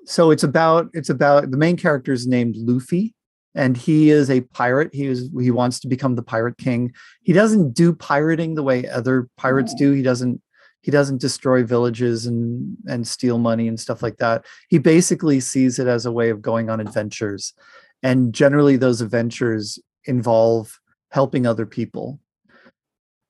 So 0.05 0.31
it's 0.31 0.45
about 0.45 0.89
it's 0.93 1.11
about 1.11 1.51
the 1.51 1.57
main 1.57 1.77
character 1.77 2.13
is 2.13 2.27
named 2.27 2.55
luffy 2.57 3.16
and 3.57 3.77
he 3.77 4.11
is 4.11 4.31
a 4.31 4.43
pirate. 4.43 4.91
He 4.93 5.07
is 5.07 5.31
he 5.41 5.51
wants 5.51 5.81
to 5.81 5.89
become 5.89 6.15
the 6.15 6.23
pirate 6.23 6.59
king. 6.59 6.93
He 7.23 7.33
doesn't 7.33 7.73
do 7.73 7.93
pirating 7.95 8.55
the 8.55 8.63
way 8.63 8.87
other 8.87 9.29
pirates 9.37 9.75
do. 9.75 9.93
He 9.93 10.03
doesn't 10.03 10.41
he 10.83 10.91
doesn't 10.91 11.21
destroy 11.21 11.65
villages 11.65 12.27
and 12.27 12.77
and 12.87 13.09
steal 13.09 13.39
money 13.39 13.67
and 13.67 13.81
stuff 13.81 14.03
like 14.03 14.19
that. 14.19 14.45
He 14.69 14.79
basically 14.79 15.41
sees 15.41 15.79
it 15.79 15.89
as 15.89 16.05
a 16.05 16.13
way 16.13 16.29
of 16.29 16.43
going 16.43 16.69
on 16.69 16.81
adventures. 16.81 17.55
And 18.03 18.35
generally 18.35 18.77
those 18.77 19.01
adventures 19.01 19.79
involve 20.05 20.79
helping 21.11 21.47
other 21.47 21.67
people 21.67 22.21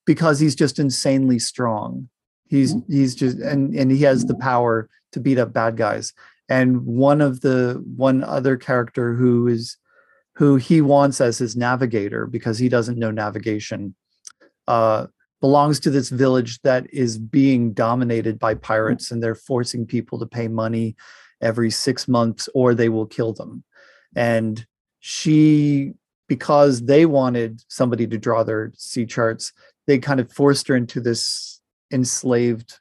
because 0.07 0.41
he's 0.41 0.57
just 0.57 0.81
insanely 0.81 1.39
strong. 1.39 2.09
He's 2.49 2.75
mm-hmm. 2.75 2.93
he's 2.93 3.15
just 3.15 3.39
and 3.39 3.73
and 3.77 3.93
he 3.93 4.03
has 4.03 4.25
the 4.27 4.37
power 4.37 4.89
to 5.13 5.21
beat 5.21 5.39
up 5.39 5.53
bad 5.53 5.77
guys. 5.77 6.13
And 6.49 6.85
one 6.85 7.21
of 7.21 7.43
the 7.43 7.83
one 7.97 8.25
other 8.25 8.57
character 8.57 9.15
who 9.15 9.47
is 9.47 9.77
who 10.37 10.57
he 10.57 10.83
wants 10.83 11.21
as 11.21 11.39
his 11.39 11.57
navigator 11.57 12.27
because 12.27 12.59
he 12.59 12.69
doesn't 12.69 12.99
know 12.99 13.11
navigation, 13.11 13.95
uh, 14.69 15.07
belongs 15.41 15.81
to 15.81 15.91
this 15.91 16.11
village 16.11 16.61
that 16.63 16.87
is 16.93 17.19
being 17.19 17.73
dominated 17.73 18.39
by 18.39 18.55
pirates 18.55 19.11
and 19.11 19.23
they're 19.23 19.35
forcing 19.35 19.87
people 19.87 20.19
to 20.19 20.27
pay 20.27 20.47
money 20.47 20.95
every 21.41 21.71
six 21.71 22.07
months 22.07 22.49
or 22.55 22.75
they 22.75 22.91
will 22.91 23.07
kill 23.07 23.33
them. 23.33 23.65
And 24.15 24.67
she, 25.01 25.93
because 26.29 26.83
they 26.83 27.07
wanted 27.07 27.63
somebody 27.69 28.07
to 28.07 28.19
draw 28.19 28.43
their 28.43 28.73
sea 28.77 29.07
charts, 29.07 29.53
they 29.87 29.99
kind 29.99 30.21
of 30.21 30.31
forced 30.31 30.69
her 30.69 30.77
into 30.77 31.01
this 31.01 31.61
enslaved, 31.91 32.79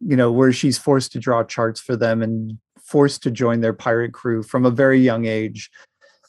you 0.00 0.16
know, 0.16 0.32
where 0.32 0.52
she's 0.52 0.78
forced 0.78 1.12
to 1.12 1.20
draw 1.20 1.44
charts 1.44 1.78
for 1.78 1.94
them 1.94 2.22
and 2.22 2.58
forced 2.82 3.22
to 3.22 3.30
join 3.30 3.60
their 3.60 3.72
pirate 3.72 4.12
crew 4.12 4.42
from 4.42 4.66
a 4.66 4.70
very 4.70 4.98
young 4.98 5.26
age 5.26 5.70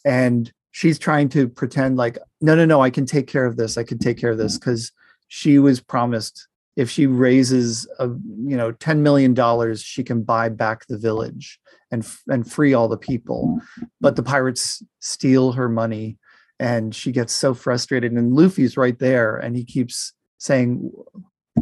and 0.05 0.51
she's 0.71 0.99
trying 0.99 1.29
to 1.29 1.47
pretend 1.47 1.97
like 1.97 2.17
no 2.41 2.55
no 2.55 2.65
no 2.65 2.81
i 2.81 2.89
can 2.89 3.05
take 3.05 3.27
care 3.27 3.45
of 3.45 3.57
this 3.57 3.77
i 3.77 3.83
can 3.83 3.97
take 3.97 4.17
care 4.17 4.31
of 4.31 4.37
this 4.37 4.53
mm-hmm. 4.53 4.69
because 4.69 4.91
she 5.27 5.59
was 5.59 5.79
promised 5.79 6.47
if 6.75 6.89
she 6.89 7.05
raises 7.05 7.87
a 7.99 8.07
you 8.07 8.57
know 8.57 8.71
10 8.71 9.03
million 9.03 9.33
dollars 9.33 9.81
she 9.81 10.03
can 10.03 10.23
buy 10.23 10.49
back 10.49 10.85
the 10.87 10.97
village 10.97 11.59
and 11.93 12.05
and 12.27 12.51
free 12.51 12.73
all 12.73 12.89
the 12.89 12.97
people. 12.97 13.61
But 14.01 14.15
the 14.15 14.23
mm-hmm. 14.23 14.31
pirates 14.31 14.83
steal 14.99 15.53
her 15.53 15.69
money 15.69 16.17
and 16.59 16.93
she 16.93 17.11
gets 17.11 17.33
so 17.33 17.53
frustrated 17.53 18.11
and 18.11 18.35
luffy's 18.35 18.77
right 18.77 18.97
there 18.99 19.37
and 19.37 19.55
he 19.55 19.63
keeps 19.63 20.13
saying 20.39 20.91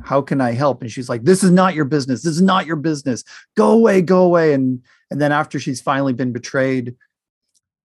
how 0.03 0.21
can 0.21 0.39
i 0.41 0.53
help? 0.53 0.81
And 0.81 0.91
she's 0.91 1.09
like 1.09 1.23
this 1.23 1.43
is 1.43 1.51
not 1.51 1.75
your 1.75 1.85
business 1.85 2.23
this 2.23 2.33
is 2.33 2.41
not 2.41 2.65
your 2.65 2.77
business. 2.77 3.23
Go 3.57 3.71
away 3.71 4.01
go 4.01 4.23
away. 4.23 4.53
And 4.53 4.81
and 5.11 5.21
then 5.21 5.33
after 5.33 5.59
she's 5.59 5.81
finally 5.81 6.13
been 6.13 6.31
betrayed 6.31 6.95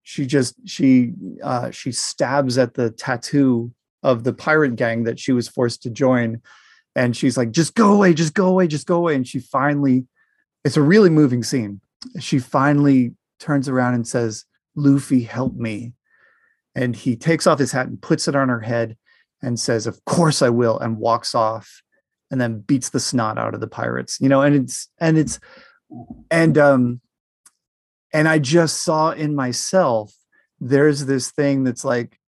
she 0.07 0.25
just 0.25 0.55
she 0.63 1.11
uh, 1.43 1.69
she 1.69 1.91
stabs 1.91 2.57
at 2.57 2.75
the 2.75 2.91
tattoo 2.91 3.73
of 4.03 4.23
the 4.23 4.31
pirate 4.31 4.77
gang 4.77 5.03
that 5.03 5.19
she 5.19 5.33
was 5.33 5.49
forced 5.49 5.83
to 5.83 5.89
join. 5.89 6.41
And 6.95 7.15
she's 7.15 7.35
like 7.35 7.51
just 7.51 7.75
go 7.75 7.93
away 7.93 8.13
just 8.13 8.33
go 8.33 8.47
away 8.47 8.67
just 8.67 8.87
go 8.87 8.95
away. 8.95 9.15
And 9.15 9.27
she 9.27 9.39
finally 9.39 10.07
it's 10.63 10.77
a 10.77 10.81
really 10.81 11.09
moving 11.09 11.43
scene. 11.43 11.81
She 12.21 12.39
finally 12.39 13.15
turns 13.41 13.67
around 13.67 13.95
and 13.95 14.07
says 14.07 14.45
luffy 14.77 15.23
help 15.23 15.55
me. 15.55 15.91
And 16.73 16.95
he 16.95 17.17
takes 17.17 17.45
off 17.45 17.59
his 17.59 17.73
hat 17.73 17.87
and 17.87 18.01
puts 18.01 18.29
it 18.29 18.35
on 18.35 18.47
her 18.47 18.61
head 18.61 18.95
and 19.41 19.59
says 19.59 19.87
of 19.87 20.03
course 20.05 20.41
i 20.41 20.49
will 20.49 20.79
and 20.79 20.97
walks 20.97 21.35
off 21.35 21.81
and 22.31 22.39
then 22.39 22.61
beats 22.61 22.91
the 22.91 22.99
snot 23.01 23.37
out 23.37 23.53
of 23.53 23.59
the 23.59 23.67
pirates 23.67 24.19
you 24.19 24.29
know 24.29 24.41
and 24.41 24.55
it's 24.55 24.87
and 24.99 25.15
it's 25.15 25.39
and 26.31 26.57
um 26.57 27.01
and 28.13 28.27
i 28.27 28.39
just 28.39 28.83
saw 28.83 29.11
in 29.11 29.35
myself 29.35 30.13
there's 30.59 31.05
this 31.05 31.31
thing 31.31 31.63
that's 31.63 31.85
like 31.85 32.19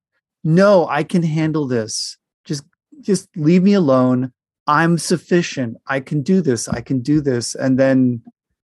no 0.44 0.88
i 0.88 1.04
can 1.04 1.24
handle 1.24 1.68
this. 1.68 2.18
Just 2.46 2.64
just 3.02 3.30
leave 3.36 3.64
me 3.64 3.74
alone. 3.74 4.32
I'm 4.68 4.98
sufficient. 4.98 5.78
I 5.88 6.00
can 6.00 6.22
do 6.22 6.42
this. 6.42 6.68
I 6.68 6.82
can 6.82 7.00
do 7.00 7.22
this. 7.22 7.56
And 7.56 7.80
then 7.80 8.22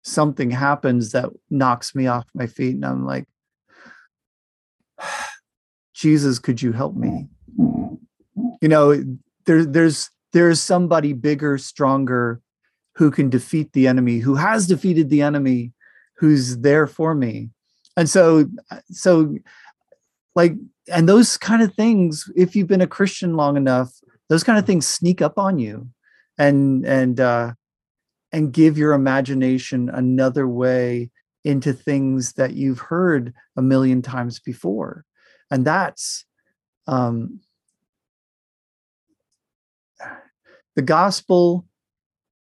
something 0.02 0.50
happens 0.50 1.12
that 1.12 1.30
knocks 1.48 1.94
me 1.94 2.06
off 2.06 2.26
my 2.34 2.46
feet 2.46 2.74
and 2.74 2.84
i'm 2.84 3.04
like 3.04 3.26
jesus 5.94 6.38
could 6.38 6.62
you 6.62 6.72
help 6.72 6.94
me? 6.94 7.26
You 8.62 8.68
know 8.68 9.02
there, 9.46 9.64
there's 9.64 10.10
there's 10.32 10.60
somebody 10.60 11.12
bigger 11.12 11.58
stronger 11.58 12.40
who 12.96 13.10
can 13.10 13.28
defeat 13.28 13.72
the 13.72 13.88
enemy 13.88 14.18
who 14.18 14.34
has 14.36 14.66
defeated 14.66 15.10
the 15.10 15.22
enemy 15.22 15.72
who's 16.18 16.58
there 16.58 16.86
for 16.86 17.14
me. 17.14 17.50
And 17.96 18.08
so 18.08 18.46
so 18.90 19.36
like 20.34 20.54
and 20.92 21.08
those 21.08 21.36
kind 21.36 21.62
of 21.62 21.74
things 21.74 22.30
if 22.36 22.54
you've 22.54 22.68
been 22.68 22.82
a 22.82 22.86
christian 22.86 23.34
long 23.34 23.56
enough 23.56 23.90
those 24.28 24.44
kind 24.44 24.58
of 24.58 24.66
things 24.66 24.86
sneak 24.86 25.22
up 25.22 25.38
on 25.38 25.58
you 25.58 25.88
and 26.38 26.84
and 26.86 27.18
uh 27.18 27.52
and 28.32 28.52
give 28.52 28.76
your 28.76 28.92
imagination 28.92 29.88
another 29.88 30.46
way 30.46 31.10
into 31.44 31.72
things 31.72 32.32
that 32.32 32.54
you've 32.54 32.80
heard 32.80 33.32
a 33.56 33.62
million 33.62 34.02
times 34.02 34.40
before. 34.40 35.04
And 35.50 35.64
that's 35.64 36.24
um 36.86 37.40
the 40.74 40.82
gospel 40.82 41.66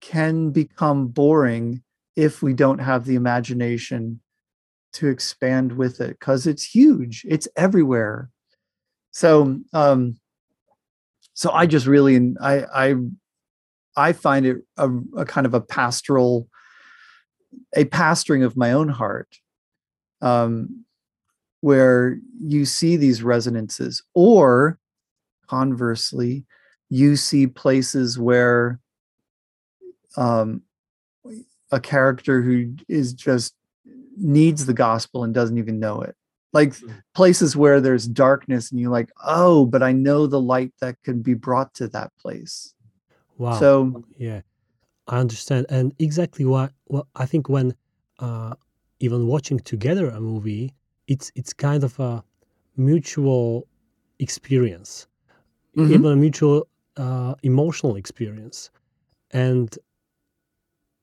can 0.02 0.52
become 0.52 1.08
boring 1.08 1.84
if 2.16 2.42
we 2.42 2.54
don't 2.54 2.80
have 2.80 3.06
the 3.06 3.16
imagination 3.16 4.20
to 4.94 5.08
expand 5.08 5.72
with 5.72 6.02
it 6.02 6.20
because 6.20 6.46
it's 6.46 6.64
huge 6.64 7.26
it's 7.28 7.48
everywhere. 7.56 8.30
So 9.12 9.60
um 9.74 10.18
so 11.34 11.52
i 11.52 11.66
just 11.66 11.88
really 11.88 12.36
i 12.42 12.64
i 12.74 12.96
i 13.96 14.14
find 14.14 14.46
it 14.46 14.58
a, 14.78 14.90
a 15.18 15.26
kind 15.26 15.46
of 15.46 15.54
a 15.54 15.62
pastoral 15.62 16.48
a 17.76 17.86
pastoring 17.86 18.46
of 18.46 18.58
my 18.58 18.72
own 18.72 18.90
heart 18.90 19.38
um 20.22 20.86
where 21.62 22.18
you 22.40 22.66
see 22.66 22.96
these 22.96 23.24
resonances 23.24 24.04
or 24.14 24.78
conversely 25.48 26.46
you 26.90 27.16
see 27.16 27.48
places 27.48 28.20
where 28.20 28.80
um 30.18 30.62
a 31.72 31.80
character 31.80 32.42
who 32.42 32.74
is 32.88 33.14
just 33.14 33.56
needs 34.18 34.66
the 34.66 34.74
gospel 34.74 35.24
and 35.24 35.34
doesn't 35.34 35.58
even 35.58 35.80
know 35.80 36.02
it 36.02 36.16
like 36.54 36.74
places 37.16 37.56
where 37.56 37.80
there's 37.82 38.08
darkness 38.08 38.70
and 38.72 38.80
you're 38.80 38.92
like 38.92 39.10
oh 39.24 39.66
but 39.66 39.82
i 39.82 39.92
know 39.92 40.28
the 40.28 40.40
light 40.40 40.74
that 40.82 40.96
can 41.04 41.22
be 41.22 41.34
brought 41.34 41.74
to 41.74 41.88
that 41.88 42.12
place 42.22 42.74
Wow. 43.38 43.60
so 43.60 44.04
yeah, 44.18 44.42
I 45.08 45.18
understand. 45.18 45.66
And 45.70 45.96
exactly 45.98 46.46
what, 46.46 46.74
well 46.88 47.08
I 47.16 47.26
think 47.26 47.50
when 47.50 47.74
uh, 48.20 48.54
even 49.00 49.26
watching 49.26 49.58
together 49.60 50.10
a 50.10 50.22
movie, 50.22 50.74
it's 51.08 51.32
it's 51.36 51.52
kind 51.54 51.84
of 51.84 52.00
a 52.00 52.24
mutual 52.78 53.68
experience, 54.20 55.08
Mhm. 55.76 55.92
even 55.92 56.12
a 56.12 56.16
mutual 56.16 56.68
uh, 56.98 57.34
emotional 57.42 57.96
experience, 57.96 58.70
and 59.32 59.76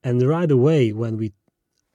and 0.05 0.23
right 0.23 0.51
away 0.51 0.93
when 0.93 1.17
we 1.17 1.33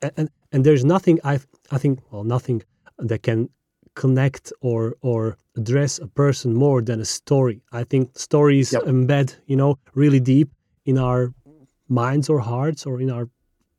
and 0.01 0.29
and, 0.51 0.63
there's 0.65 0.85
nothing 0.85 1.19
I 1.23 1.39
I 1.71 1.77
think 1.77 1.99
well 2.11 2.23
nothing 2.23 2.63
that 3.09 3.23
can 3.23 3.49
connect 3.95 4.53
or 4.61 4.95
or 5.01 5.37
address 5.55 5.99
a 5.99 6.07
person 6.07 6.53
more 6.53 6.81
than 6.81 6.99
a 6.99 7.05
story. 7.05 7.61
I 7.71 7.83
think 7.83 8.17
stories 8.17 8.73
Yep. 8.73 8.83
embed 8.83 9.35
you 9.47 9.55
know 9.55 9.77
really 9.95 10.19
deep 10.19 10.49
in 10.85 10.97
our 10.97 11.33
minds 11.87 12.29
or 12.29 12.39
hearts 12.39 12.85
or 12.85 13.01
in 13.01 13.09
our 13.09 13.29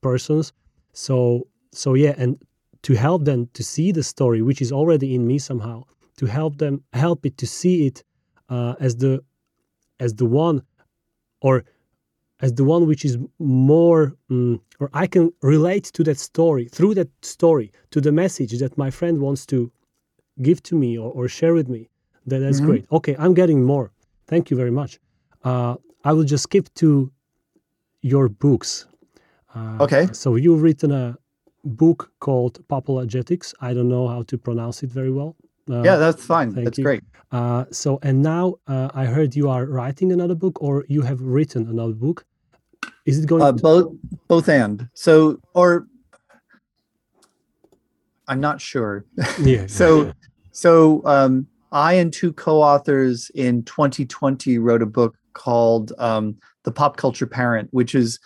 persons. 0.01 0.53
So 0.93 1.47
so 1.73 1.95
yeah, 1.95 2.15
and 2.17 2.39
to 2.83 2.95
help 2.95 3.25
them 3.25 3.49
to 3.55 3.63
see 3.63 3.93
the 3.93 4.03
story 4.03 4.41
which 4.43 4.61
is 4.63 4.73
already 4.73 5.15
in 5.15 5.27
me 5.27 5.39
somehow, 5.39 5.83
to 6.17 6.27
help 6.27 6.59
them 6.59 6.83
help 6.93 7.27
it 7.27 7.37
to 7.39 7.47
see 7.47 7.87
it 7.87 8.05
uh, 8.49 8.75
as 8.81 8.97
the 8.97 9.23
as 10.01 10.15
the 10.15 10.27
one 10.27 10.63
or 11.41 11.65
as 12.45 12.51
the 12.61 12.67
one 12.75 12.83
which 12.91 13.05
is 13.09 13.15
more 13.39 14.03
mm, 14.31 14.57
or 14.81 14.87
i 15.03 15.07
can 15.15 15.25
relate 15.55 15.85
to 15.97 16.03
that 16.09 16.19
story 16.31 16.65
through 16.77 16.95
that 17.01 17.11
story 17.37 17.69
to 17.95 17.99
the 18.07 18.13
message 18.23 18.53
that 18.63 18.73
my 18.85 18.91
friend 18.99 19.15
wants 19.27 19.43
to 19.53 19.59
give 20.49 20.59
to 20.69 20.75
me 20.83 20.91
or, 21.03 21.11
or 21.19 21.25
share 21.39 21.55
with 21.59 21.69
me 21.77 21.83
that, 22.31 22.41
that's 22.45 22.61
Mhm. 22.61 22.69
great 22.69 22.85
okay 22.99 23.15
i'm 23.23 23.35
getting 23.43 23.61
more 23.75 23.87
thank 24.33 24.45
you 24.51 24.57
very 24.63 24.75
much 24.81 24.93
uh, 25.49 25.75
i 26.09 26.11
will 26.17 26.29
just 26.35 26.45
skip 26.49 26.67
to 26.83 26.89
your 28.13 28.27
books 28.45 28.71
uh, 29.57 29.85
Okay. 29.85 30.05
so 30.23 30.29
you've 30.45 30.63
written 30.67 30.91
a 31.05 31.07
book 31.83 32.01
called 32.27 32.55
Popologetics 32.73 33.49
i 33.69 33.71
don't 33.77 33.91
know 33.97 34.07
how 34.15 34.23
to 34.31 34.35
pronounce 34.47 34.77
it 34.85 34.91
very 35.01 35.13
well 35.19 35.33
uh, 35.75 35.83
yeah 35.89 35.97
that's 36.05 36.23
fine 36.33 36.49
that's 36.65 36.79
you. 36.79 36.85
great 36.89 37.03
uh, 37.39 37.65
so, 37.83 37.91
and 38.09 38.17
now 38.23 38.45
uh, 38.75 38.89
I 39.03 39.05
heard 39.15 39.31
you 39.41 39.47
are 39.55 39.65
writing 39.79 40.09
another 40.13 40.37
book, 40.45 40.55
or 40.67 40.75
you 40.95 41.03
have 41.11 41.21
written 41.37 41.63
another 41.75 41.97
book. 42.07 42.19
Is 43.07 43.23
it 43.23 43.27
going? 43.27 43.43
uh, 43.43 43.53
to, 43.53 43.63
both 43.63 43.93
both 44.29 44.49
and 44.49 44.89
so 44.95 45.39
or 45.55 45.87
i'm 48.29 48.41
not 48.41 48.61
sure 48.61 49.05
yeah. 49.41 49.67
so 49.69 50.13
so 50.53 51.03
um 51.05 51.47
i 51.73 51.95
and 51.95 52.13
two 52.13 52.33
co-authors 52.33 53.31
in 53.35 53.63
2020 53.65 54.59
wrote 54.59 54.83
a 54.83 54.87
book 54.87 55.17
called 55.35 55.93
um 55.99 56.37
the 56.65 56.73
pop 56.73 56.97
culture 56.97 57.27
parent 57.27 57.69
which 57.73 57.95
is 57.95 58.19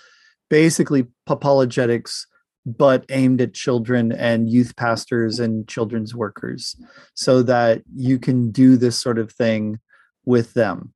basically 0.49 1.07
Popologetics 1.29 2.25
but 2.65 3.05
aimed 3.11 3.41
at 3.41 3.55
children 3.55 4.13
and 4.13 4.51
youth 4.51 4.77
pastors 4.77 5.41
and 5.41 5.67
children's 5.69 6.15
workers 6.15 6.77
so 7.15 7.43
that 7.43 7.83
you 7.95 8.19
can 8.19 8.51
do 8.51 8.77
this 8.77 9.01
sort 9.01 9.19
of 9.19 9.33
thing 9.33 9.79
with 10.25 10.53
them 10.55 10.93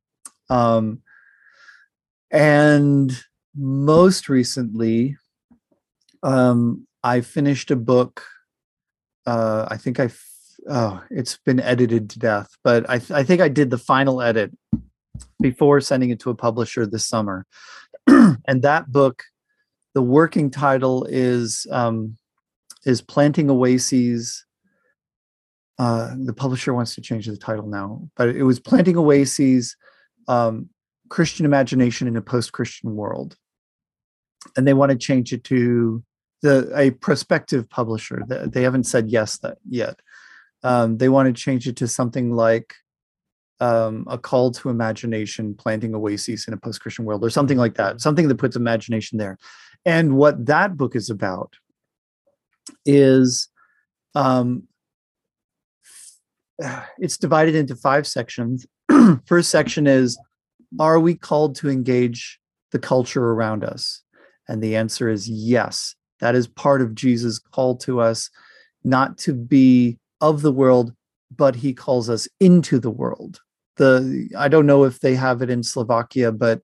um, 0.51 1.01
and 2.31 3.25
most 3.57 4.29
recently 4.29 5.17
um, 6.23 6.87
i 7.03 7.21
finished 7.21 7.71
a 7.71 7.77
book 7.77 8.25
uh, 9.27 9.67
i 9.71 9.77
think 9.77 10.01
i 10.01 10.11
oh, 10.71 11.03
it's 11.11 11.38
been 11.45 11.61
edited 11.61 12.09
to 12.11 12.19
death 12.19 12.49
but 12.62 12.88
I, 12.88 12.99
th- 12.99 13.11
I 13.11 13.23
think 13.25 13.41
i 13.41 13.49
did 13.49 13.71
the 13.71 13.79
final 13.79 14.23
edit 14.23 14.53
before 15.41 15.81
sending 15.81 16.11
it 16.11 16.21
to 16.21 16.31
a 16.31 16.35
publisher 16.35 16.87
this 16.87 17.07
summer. 17.07 17.47
And 18.47 18.62
that 18.62 18.91
book 18.91 19.23
the 19.95 20.03
working 20.03 20.51
title 20.51 21.05
is 21.05 21.67
um, 21.71 22.17
is 22.85 23.03
planting 23.03 23.51
oases. 23.51 24.45
Uh, 25.79 26.15
the 26.17 26.33
publisher 26.33 26.73
wants 26.73 26.95
to 26.95 27.01
change 27.01 27.27
the 27.27 27.37
title 27.37 27.67
now 27.67 28.09
but 28.15 28.29
it 28.29 28.45
was 28.45 28.61
planting 28.61 28.97
oases 28.97 29.75
um, 30.29 30.69
christian 31.09 31.45
imagination 31.45 32.07
in 32.07 32.17
a 32.17 32.23
post-christian 32.23 32.95
world 32.95 33.37
and 34.57 34.66
they 34.66 34.74
want 34.74 34.90
to 34.92 34.98
change 34.98 35.33
it 35.33 35.44
to 35.44 36.02
the 36.42 36.72
a 36.76 36.90
prospective 36.90 37.68
publisher 37.70 38.22
They- 38.26 38.62
haven't 38.62 38.85
said 38.85 39.11
yes 39.11 39.38
that 39.38 39.59
yet 39.68 40.00
um, 40.64 40.98
they 40.98 41.09
want 41.09 41.26
to 41.26 41.33
change 41.33 41.66
it 41.66 41.76
to 41.76 41.88
something 41.88 42.33
like 42.33 42.74
um, 43.61 44.05
a 44.09 44.18
call 44.18 44.50
to 44.50 44.70
imagination, 44.70 45.55
planting 45.55 45.94
oases 45.94 46.46
in 46.48 46.55
a 46.55 46.57
post 46.57 46.81
Christian 46.81 47.05
world, 47.05 47.24
or 47.24 47.31
something 47.31 47.59
like 47.59 47.74
that, 47.74 48.00
something 48.00 48.28
that 48.28 48.38
puts 48.38 48.57
imagination 48.57 49.18
there. 49.18 49.38
And 49.85 50.16
what 50.16 50.46
that 50.46 50.76
book 50.76 50.96
is 50.96 51.11
about 51.11 51.55
is 52.85 53.48
um, 54.14 54.64
it's 56.98 57.16
divided 57.16 57.55
into 57.55 57.76
five 57.76 58.07
sections. 58.07 58.66
First 59.26 59.50
section 59.50 59.87
is 59.87 60.18
Are 60.81 60.98
we 60.98 61.14
called 61.14 61.55
to 61.57 61.70
engage 61.70 62.40
the 62.72 62.78
culture 62.78 63.24
around 63.24 63.64
us? 63.64 64.02
And 64.48 64.62
the 64.62 64.76
answer 64.76 65.09
is 65.09 65.28
yes. 65.28 65.94
That 66.20 66.35
is 66.35 66.46
part 66.46 66.83
of 66.83 66.94
Jesus' 66.94 67.38
call 67.38 67.76
to 67.78 68.00
us 68.00 68.31
not 68.85 69.18
to 69.18 69.35
be 69.35 69.98
of 70.20 70.42
the 70.42 70.52
world, 70.52 70.92
but 71.35 71.57
he 71.57 71.72
calls 71.72 72.09
us 72.09 72.28
into 72.40 72.78
the 72.78 72.90
world. 72.90 73.40
The 73.76 74.28
I 74.38 74.48
don't 74.48 74.66
know 74.66 74.85
if 74.85 75.00
they 75.00 75.14
have 75.14 75.42
it 75.42 75.50
in 75.50 75.62
Slovakia, 75.62 76.31
but 76.33 76.62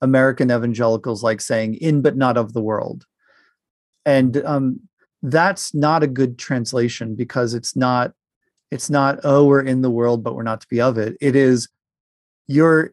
American 0.00 0.50
evangelicals 0.50 1.22
like 1.22 1.40
saying 1.40 1.74
in 1.74 2.02
but 2.02 2.16
not 2.16 2.36
of 2.36 2.52
the 2.52 2.62
world. 2.62 3.04
And 4.04 4.36
um, 4.44 4.80
that's 5.22 5.74
not 5.74 6.02
a 6.02 6.08
good 6.08 6.38
translation 6.38 7.14
because 7.14 7.54
it's 7.54 7.76
not 7.76 8.12
it's 8.70 8.88
not 8.88 9.18
oh 9.24 9.44
we're 9.44 9.60
in 9.60 9.82
the 9.82 9.90
world 9.90 10.22
but 10.22 10.34
we're 10.34 10.42
not 10.42 10.60
to 10.62 10.68
be 10.68 10.80
of 10.80 10.98
it. 10.98 11.16
It 11.20 11.36
is 11.36 11.68
you're 12.46 12.92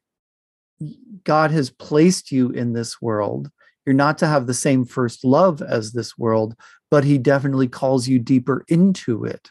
God 1.23 1.51
has 1.51 1.69
placed 1.69 2.31
you 2.31 2.49
in 2.51 2.73
this 2.73 3.01
world. 3.01 3.49
You're 3.87 3.95
not 3.95 4.17
to 4.17 4.27
have 4.27 4.47
the 4.47 4.53
same 4.53 4.83
first 4.83 5.23
love 5.23 5.61
as 5.61 5.93
this 5.93 6.17
world, 6.17 6.57
but 6.91 7.05
he 7.05 7.17
definitely 7.17 7.69
calls 7.69 8.05
you 8.05 8.19
deeper 8.19 8.65
into 8.67 9.23
it. 9.23 9.49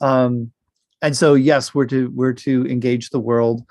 Um, 0.00 0.50
and 1.02 1.14
so 1.14 1.34
yes, 1.34 1.74
we're 1.74 1.84
to 1.88 2.10
we're 2.14 2.32
to 2.32 2.66
engage 2.66 3.10
the 3.10 3.20
world, 3.20 3.64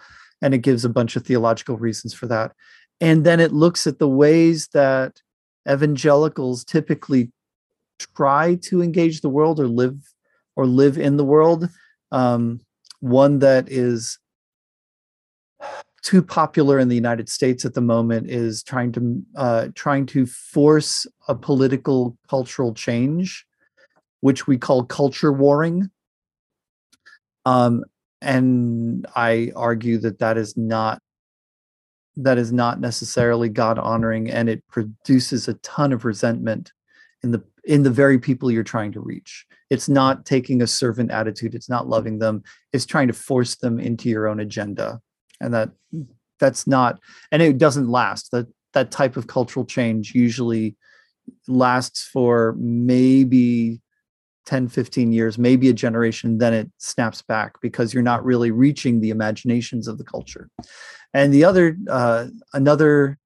and 0.43 0.53
it 0.53 0.59
gives 0.59 0.85
a 0.85 0.89
bunch 0.89 1.15
of 1.15 1.25
theological 1.25 1.75
reasons 1.75 2.13
for 2.13 2.27
that. 2.27 2.51
And 3.01 3.25
then 3.25 3.39
it 3.39 3.51
looks 3.51 3.87
at 3.87 3.97
the 3.97 4.07
ways 4.07 4.67
that 4.73 5.23
evangelicals 5.67 6.63
typically 6.63 7.31
try 8.15 8.59
to 8.61 8.83
engage 8.83 9.21
the 9.21 9.29
world 9.29 9.59
or 9.59 9.67
live 9.67 9.97
or 10.55 10.67
live 10.67 10.99
in 10.99 11.17
the 11.17 11.25
world. 11.25 11.67
Um, 12.11 12.61
one 12.99 13.39
that 13.39 13.71
is 13.71 14.19
too 16.03 16.21
popular 16.21 16.79
in 16.79 16.87
the 16.87 16.95
United 16.95 17.29
States 17.29 17.65
at 17.65 17.73
the 17.73 17.81
moment 17.81 18.29
is 18.29 18.63
trying 18.63 18.91
to 18.93 19.21
uh, 19.35 19.67
trying 19.75 20.05
to 20.07 20.25
force 20.25 21.07
a 21.27 21.35
political 21.35 22.17
cultural 22.29 22.73
change, 22.73 23.45
which 24.21 24.47
we 24.47 24.57
call 24.57 24.83
culture 24.83 25.31
warring. 25.31 25.89
Um, 27.45 27.83
and 28.21 29.05
I 29.15 29.51
argue 29.55 29.97
that 29.99 30.19
that 30.19 30.37
is 30.37 30.57
not 30.57 31.01
that 32.17 32.37
is 32.37 32.51
not 32.51 32.79
necessarily 32.79 33.47
God 33.47 33.77
honoring, 33.77 34.29
and 34.29 34.49
it 34.49 34.67
produces 34.67 35.47
a 35.47 35.53
ton 35.55 35.93
of 35.93 36.03
resentment 36.03 36.71
in 37.23 37.31
the 37.31 37.43
in 37.63 37.83
the 37.83 37.91
very 37.91 38.17
people 38.17 38.49
you're 38.49 38.63
trying 38.63 38.91
to 38.93 38.99
reach. 38.99 39.45
It's 39.69 39.89
not 39.89 40.25
taking 40.25 40.61
a 40.61 40.67
servant 40.67 41.11
attitude. 41.11 41.53
It's 41.53 41.69
not 41.69 41.87
loving 41.87 42.19
them. 42.19 42.43
It's 42.71 42.85
trying 42.85 43.07
to 43.07 43.13
force 43.13 43.55
them 43.55 43.79
into 43.79 44.09
your 44.09 44.27
own 44.27 44.39
agenda, 44.39 45.01
and 45.39 45.53
that 45.53 45.69
that's 46.39 46.67
not 46.67 46.99
and 47.31 47.41
it 47.41 47.57
doesn't 47.57 47.89
last. 47.89 48.31
That 48.31 48.47
that 48.73 48.91
type 48.91 49.17
of 49.17 49.27
cultural 49.27 49.65
change 49.65 50.13
usually 50.13 50.75
lasts 51.47 52.07
for 52.11 52.55
maybe 52.57 53.81
10 54.45 54.69
15 54.69 55.11
years 55.11 55.37
maybe 55.37 55.67
a 55.67 55.73
generation 55.73 56.37
then 56.37 56.53
it 56.53 56.71
snaps 56.77 57.21
back 57.21 57.59
because 57.61 57.93
you're 57.93 58.01
not 58.01 58.23
really 58.23 58.49
reaching 58.49 59.01
the 59.01 59.09
imaginations 59.09 59.89
of 59.89 59.97
the 59.97 60.05
culture 60.05 60.49
and 61.13 61.33
the 61.33 61.43
other 61.43 61.75
uh, 61.89 62.27
another 62.53 63.17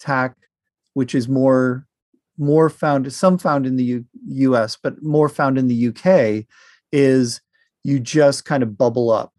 tack 0.00 0.34
which 0.94 1.14
is 1.14 1.28
more 1.28 1.86
more 2.36 2.68
found 2.68 3.12
some 3.12 3.38
found 3.38 3.64
in 3.64 3.76
the 3.76 4.02
U- 4.26 4.54
us 4.54 4.76
but 4.82 5.00
more 5.02 5.28
found 5.28 5.56
in 5.56 5.68
the 5.68 5.88
uk 5.88 6.44
is 6.90 7.40
you 7.84 8.00
just 8.00 8.44
kind 8.44 8.64
of 8.64 8.76
bubble 8.76 9.10
up 9.10 9.32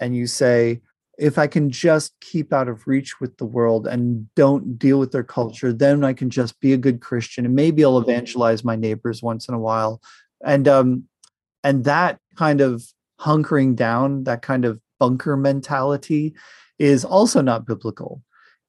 and 0.00 0.16
you 0.16 0.26
say 0.26 0.80
if 1.18 1.38
i 1.38 1.46
can 1.46 1.70
just 1.70 2.12
keep 2.20 2.52
out 2.52 2.68
of 2.68 2.86
reach 2.86 3.20
with 3.20 3.36
the 3.36 3.46
world 3.46 3.86
and 3.86 4.28
don't 4.34 4.78
deal 4.78 4.98
with 4.98 5.12
their 5.12 5.24
culture 5.24 5.72
then 5.72 6.04
i 6.04 6.12
can 6.12 6.30
just 6.30 6.58
be 6.60 6.72
a 6.72 6.78
good 6.78 7.00
christian 7.00 7.44
and 7.44 7.54
maybe 7.54 7.84
i'll 7.84 7.98
evangelize 7.98 8.64
my 8.64 8.76
neighbors 8.76 9.22
once 9.22 9.48
in 9.48 9.54
a 9.54 9.58
while. 9.58 10.00
And 10.44 10.68
um 10.68 11.04
and 11.62 11.84
that 11.84 12.18
kind 12.36 12.60
of 12.60 12.84
hunkering 13.20 13.74
down 13.74 14.24
that 14.24 14.42
kind 14.42 14.64
of 14.64 14.80
bunker 15.00 15.36
mentality 15.36 16.34
is 16.78 17.04
also 17.04 17.40
not 17.40 17.66
biblical. 17.66 18.22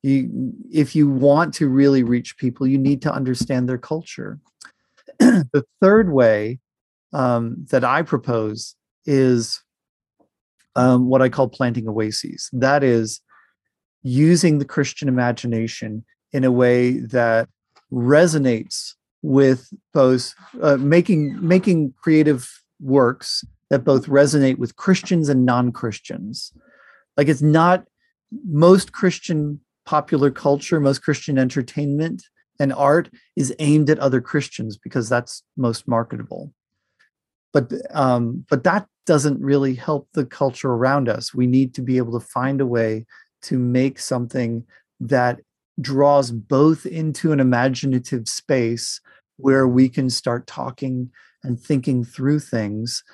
You 0.03 0.53
if 0.71 0.95
you 0.95 1.09
want 1.09 1.53
to 1.55 1.67
really 1.67 2.03
reach 2.03 2.37
people 2.37 2.67
you 2.67 2.77
need 2.77 3.01
to 3.03 3.13
understand 3.13 3.67
their 3.67 3.77
culture. 3.77 4.39
The 5.19 5.65
third 5.81 6.11
way 6.11 6.59
um, 7.13 7.65
that 7.69 7.83
i 7.83 8.01
propose 8.01 8.75
is 9.05 9.63
um, 10.75 11.07
what 11.07 11.21
i 11.21 11.29
call 11.29 11.47
planting 11.47 11.87
oases 11.87 12.49
that 12.53 12.83
is 12.83 13.21
using 14.03 14.59
the 14.59 14.65
christian 14.65 15.07
imagination 15.07 16.03
in 16.31 16.43
a 16.43 16.51
way 16.51 16.99
that 16.99 17.47
resonates 17.91 18.93
with 19.21 19.69
both 19.93 20.33
uh, 20.61 20.77
making 20.77 21.35
making 21.45 21.93
creative 22.01 22.49
works 22.79 23.43
that 23.69 23.83
both 23.83 24.05
resonate 24.07 24.57
with 24.57 24.75
Christians 24.75 25.29
and 25.29 25.45
non-Christians. 25.45 26.53
Like 27.17 27.27
it's 27.27 27.41
not 27.41 27.85
most 28.47 28.91
Christian 28.91 29.59
popular 29.85 30.29
culture, 30.31 30.79
most 30.79 31.01
Christian 31.01 31.37
entertainment 31.37 32.23
and 32.59 32.71
art 32.73 33.09
is 33.35 33.53
aimed 33.59 33.89
at 33.89 33.99
other 33.99 34.21
Christians 34.21 34.77
because 34.77 35.09
that's 35.09 35.43
most 35.57 35.87
marketable. 35.87 36.53
But 37.55 37.71
um, 37.91 38.45
but 38.49 38.65
that 38.65 38.85
doesn't 39.05 39.39
really 39.39 39.75
help 39.75 40.09
the 40.13 40.25
culture 40.25 40.71
around 40.71 41.07
us. 41.07 41.33
We 41.33 41.47
need 41.47 41.73
to 41.75 41.81
be 41.81 41.95
able 41.95 42.19
to 42.19 42.25
find 42.25 42.59
a 42.59 42.65
way 42.65 43.05
to 43.43 43.57
make 43.57 43.97
something 43.97 44.65
that 44.99 45.39
draws 45.79 46.31
both 46.31 46.85
into 46.85 47.31
an 47.31 47.39
imaginative 47.39 48.27
space 48.27 48.99
where 49.37 49.69
we 49.69 49.87
can 49.87 50.09
start 50.09 50.47
talking 50.47 51.09
and 51.43 51.57
thinking 51.57 52.03
through 52.03 52.39
things 52.39 53.05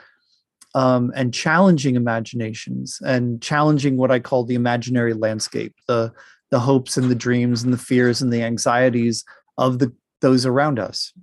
um, 0.74 1.12
and 1.16 1.36
challenging 1.36 1.96
imaginations 1.96 3.00
and 3.06 3.44
challenging 3.44 3.96
what 3.96 4.10
I 4.10 4.18
call 4.18 4.44
the 4.44 4.56
imaginary 4.56 5.14
landscape, 5.14 5.76
the 5.88 6.12
the 6.50 6.60
hopes 6.60 6.98
and 6.98 7.12
the 7.12 7.16
dreams 7.16 7.62
and 7.62 7.72
the 7.72 7.78
fears 7.78 8.24
and 8.24 8.34
the 8.34 8.42
anxieties 8.42 9.24
of 9.60 9.78
the 9.78 9.94
those 10.22 10.48
around 10.48 10.80
us. 10.80 11.14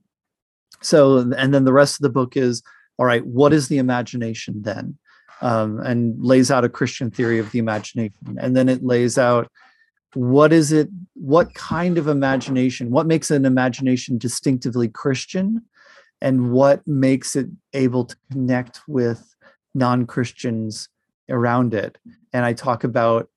So, 0.83 1.19
and 1.19 1.53
then 1.53 1.65
the 1.65 1.73
rest 1.73 1.97
of 1.97 2.03
the 2.03 2.11
book 2.11 2.37
is 2.37 2.63
all 2.99 3.07
right. 3.07 3.25
What 3.25 3.53
is 3.53 3.69
the 3.69 3.79
imagination 3.79 4.63
then? 4.63 4.99
Um, 5.41 5.79
and 5.81 6.21
lays 6.23 6.51
out 6.51 6.65
a 6.65 6.69
Christian 6.69 7.13
theory 7.13 7.39
of 7.39 7.53
the 7.53 7.61
imagination, 7.61 8.39
and 8.41 8.57
then 8.57 8.69
it 8.69 8.83
lays 8.83 9.17
out 9.17 9.49
what 10.15 10.53
is 10.53 10.73
it 10.73 10.89
what 11.15 11.53
kind 11.55 11.99
of 11.99 12.09
imagination 12.09 12.91
what 12.91 13.07
makes 13.07 13.31
an 13.31 13.45
imagination 13.45 14.17
distinctively 14.17 14.89
christian 14.89 15.63
and 16.21 16.51
what 16.51 16.87
makes 16.87 17.37
it 17.37 17.47
able 17.75 18.05
to 18.05 18.17
connect 18.33 18.81
with 18.89 19.35
non-christians 19.75 20.89
around 21.29 21.75
it 21.75 21.99
and 22.33 22.45
i 22.45 22.53
talk 22.53 22.85
about 22.85 23.29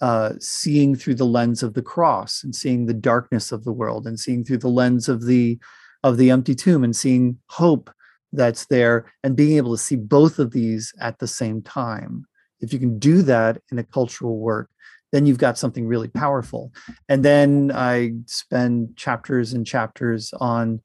uh, 0.00 0.32
seeing 0.38 0.94
through 0.94 1.14
the 1.14 1.26
lens 1.26 1.62
of 1.62 1.74
the 1.74 1.82
cross 1.82 2.44
and 2.44 2.54
seeing 2.54 2.86
the 2.86 2.94
darkness 2.94 3.50
of 3.50 3.64
the 3.64 3.72
world 3.72 4.06
and 4.06 4.20
seeing 4.20 4.44
through 4.44 4.58
the 4.58 4.68
lens 4.68 5.08
of 5.08 5.24
the 5.24 5.58
of 6.04 6.16
the 6.16 6.30
empty 6.30 6.54
tomb 6.54 6.84
and 6.84 6.94
seeing 6.94 7.36
hope 7.48 7.90
that's 8.32 8.66
there 8.66 9.10
and 9.24 9.36
being 9.36 9.56
able 9.56 9.74
to 9.74 9.82
see 9.82 9.96
both 9.96 10.38
of 10.38 10.50
these 10.50 10.92
at 11.00 11.18
the 11.18 11.26
same 11.26 11.62
time 11.62 12.26
if 12.60 12.72
you 12.72 12.78
can 12.78 12.98
do 12.98 13.22
that 13.22 13.60
in 13.70 13.78
a 13.78 13.84
cultural 13.84 14.38
work 14.38 14.68
then 15.12 15.26
you've 15.26 15.38
got 15.38 15.58
something 15.58 15.86
really 15.86 16.08
powerful. 16.08 16.72
And 17.08 17.24
then 17.24 17.72
I 17.74 18.12
spend 18.26 18.96
chapters 18.96 19.52
and 19.52 19.66
chapters 19.66 20.32
on 20.38 20.80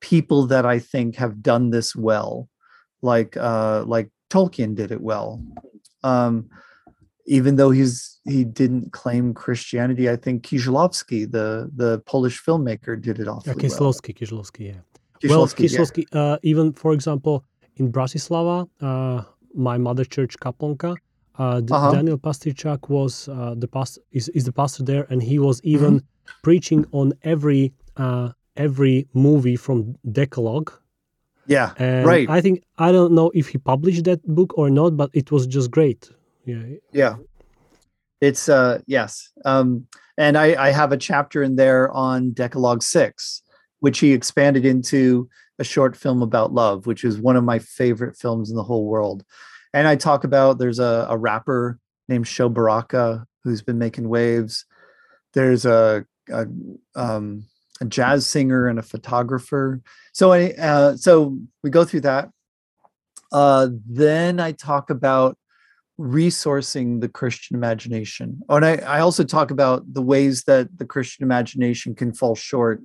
people 0.00 0.46
that 0.46 0.64
I 0.64 0.78
think 0.78 1.16
have 1.16 1.42
done 1.42 1.70
this 1.70 1.94
well, 1.94 2.48
like 3.02 3.36
uh, 3.36 3.84
like 3.84 4.10
Tolkien 4.30 4.74
did 4.74 4.92
it 4.92 5.00
well. 5.00 5.42
Um, 6.02 6.48
even 7.26 7.56
though 7.56 7.70
he's 7.70 8.18
he 8.24 8.44
didn't 8.44 8.92
claim 8.92 9.34
Christianity, 9.34 10.08
I 10.08 10.16
think 10.16 10.44
Kieślowski, 10.44 11.30
the 11.30 11.70
the 11.74 12.00
Polish 12.06 12.42
filmmaker, 12.42 13.00
did 13.00 13.18
it 13.18 13.28
awfully 13.28 13.54
yeah, 13.56 13.68
Kieślowski, 13.68 13.80
well. 13.80 14.42
Kieślowski, 14.42 14.66
yeah. 14.66 14.80
Kieślowski, 15.20 15.28
well, 15.28 15.46
Kieślowski, 15.46 16.04
yeah. 16.12 16.34
Uh, 16.34 16.38
even 16.42 16.72
for 16.72 16.92
example, 16.92 17.42
in 17.76 17.92
Bratislava, 17.92 18.66
uh, 18.80 19.22
my 19.54 19.78
mother 19.78 20.04
church 20.04 20.38
Kaplnka, 20.38 20.96
uh, 21.38 21.60
uh-huh. 21.70 21.92
Daniel 21.92 22.18
Pastirčák 22.18 22.88
was 22.88 23.28
uh, 23.28 23.54
the 23.56 23.68
past 23.68 23.98
is, 24.12 24.28
is 24.30 24.44
the 24.44 24.52
pastor 24.52 24.82
there, 24.82 25.06
and 25.10 25.22
he 25.22 25.38
was 25.38 25.60
even 25.64 26.00
mm-hmm. 26.00 26.40
preaching 26.42 26.86
on 26.92 27.12
every 27.22 27.72
uh, 27.96 28.30
every 28.56 29.06
movie 29.12 29.56
from 29.56 29.96
Decalogue. 30.10 30.72
Yeah, 31.46 31.72
and 31.78 32.06
right. 32.06 32.28
I 32.28 32.40
think 32.40 32.64
I 32.78 32.90
don't 32.90 33.12
know 33.12 33.30
if 33.34 33.48
he 33.48 33.58
published 33.58 34.04
that 34.04 34.26
book 34.26 34.56
or 34.56 34.70
not, 34.70 34.96
but 34.96 35.10
it 35.12 35.30
was 35.30 35.46
just 35.46 35.70
great. 35.70 36.10
Yeah, 36.44 36.62
yeah. 36.92 37.16
It's 38.20 38.48
uh 38.48 38.80
yes, 38.86 39.30
um, 39.44 39.86
and 40.16 40.38
I, 40.38 40.54
I 40.68 40.70
have 40.70 40.90
a 40.92 40.96
chapter 40.96 41.42
in 41.42 41.56
there 41.56 41.90
on 41.92 42.30
Decalogue 42.32 42.82
Six, 42.82 43.42
which 43.80 43.98
he 43.98 44.12
expanded 44.12 44.64
into 44.64 45.28
a 45.58 45.64
short 45.64 45.96
film 45.96 46.22
about 46.22 46.52
love, 46.52 46.86
which 46.86 47.04
is 47.04 47.18
one 47.18 47.36
of 47.36 47.44
my 47.44 47.58
favorite 47.58 48.16
films 48.16 48.50
in 48.50 48.56
the 48.56 48.62
whole 48.62 48.86
world 48.86 49.24
and 49.76 49.86
I 49.86 49.94
talk 49.94 50.24
about 50.24 50.56
there's 50.56 50.78
a, 50.78 51.06
a 51.10 51.18
rapper 51.18 51.78
named 52.08 52.26
Sho 52.26 52.48
Baraka 52.48 53.26
who's 53.44 53.60
been 53.60 53.76
making 53.76 54.08
waves. 54.08 54.64
There's 55.34 55.66
a, 55.66 56.06
a, 56.30 56.46
um, 56.94 57.44
a 57.82 57.84
jazz 57.84 58.26
singer 58.26 58.68
and 58.68 58.78
a 58.78 58.82
photographer. 58.82 59.82
So 60.14 60.32
I 60.32 60.52
uh, 60.52 60.96
so 60.96 61.38
we 61.62 61.68
go 61.68 61.84
through 61.84 62.00
that. 62.00 62.30
Uh, 63.30 63.68
then 63.86 64.40
I 64.40 64.52
talk 64.52 64.88
about 64.88 65.36
resourcing 65.98 67.00
the 67.00 67.08
Christian 67.08 67.56
imagination. 67.56 68.40
Oh, 68.48 68.56
and 68.56 68.64
I, 68.64 68.76
I 68.76 69.00
also 69.00 69.24
talk 69.24 69.50
about 69.50 69.82
the 69.92 70.02
ways 70.02 70.44
that 70.44 70.76
the 70.78 70.84
Christian 70.84 71.24
imagination 71.24 71.94
can 71.94 72.12
fall 72.12 72.34
short 72.34 72.82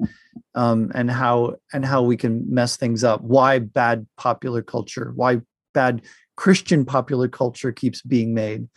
um, 0.55 0.91
and 0.95 1.12
how 1.12 1.55
and 1.74 1.86
how 1.86 2.03
we 2.03 2.16
can 2.16 2.45
mess 2.53 2.78
things 2.78 3.03
up. 3.03 3.22
Why 3.22 3.59
bad 3.59 4.07
popular 4.18 4.62
culture? 4.62 5.12
Why 5.16 5.41
bad 5.74 6.01
Christian 6.36 6.86
popular 6.86 7.28
culture 7.28 7.72
keeps 7.72 8.01
being 8.01 8.34
made. 8.34 8.68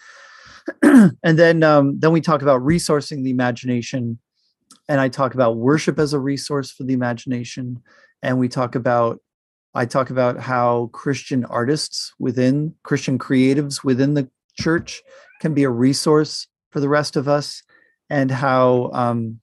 and 0.82 1.14
then 1.22 1.62
um, 1.62 1.98
then 1.98 2.12
we 2.12 2.20
talk 2.20 2.42
about 2.42 2.60
resourcing 2.60 3.22
the 3.22 3.30
imagination, 3.30 4.18
and 4.88 5.00
I 5.00 5.08
talk 5.08 5.34
about 5.34 5.56
worship 5.56 5.98
as 5.98 6.12
a 6.12 6.20
resource 6.20 6.70
for 6.70 6.84
the 6.84 6.94
imagination, 6.94 7.82
and 8.22 8.38
we 8.38 8.48
talk 8.48 8.74
about 8.74 9.20
I 9.74 9.86
talk 9.86 10.10
about 10.10 10.38
how 10.38 10.90
Christian 10.92 11.44
artists 11.46 12.12
within 12.18 12.74
Christian 12.84 13.18
creatives 13.18 13.82
within 13.82 14.14
the 14.14 14.28
church 14.58 15.02
can 15.40 15.52
be 15.52 15.64
a 15.64 15.70
resource 15.70 16.46
for 16.70 16.80
the 16.80 16.88
rest 16.88 17.16
of 17.16 17.28
us, 17.28 17.62
and 18.08 18.30
how 18.30 18.90
um, 18.92 19.40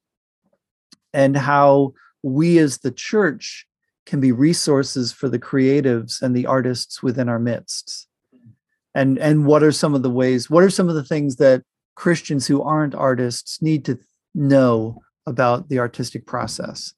and 1.13 1.35
how 1.35 1.93
we 2.23 2.59
as 2.59 2.79
the 2.79 2.91
church 2.91 3.65
can 4.05 4.19
be 4.19 4.31
resources 4.31 5.11
for 5.11 5.29
the 5.29 5.39
creatives 5.39 6.21
and 6.21 6.35
the 6.35 6.45
artists 6.45 7.03
within 7.03 7.29
our 7.29 7.39
midst. 7.39 8.07
And 8.95 9.17
and 9.19 9.45
what 9.45 9.63
are 9.63 9.71
some 9.71 9.93
of 9.93 10.03
the 10.03 10.09
ways 10.09 10.49
what 10.49 10.63
are 10.63 10.69
some 10.69 10.89
of 10.89 10.95
the 10.95 11.03
things 11.03 11.37
that 11.37 11.63
christians 11.95 12.47
who 12.47 12.61
aren't 12.61 12.95
artists 12.95 13.61
need 13.61 13.85
to 13.85 13.99
know 14.33 15.01
about 15.25 15.69
the 15.69 15.79
artistic 15.79 16.25
process? 16.25 16.93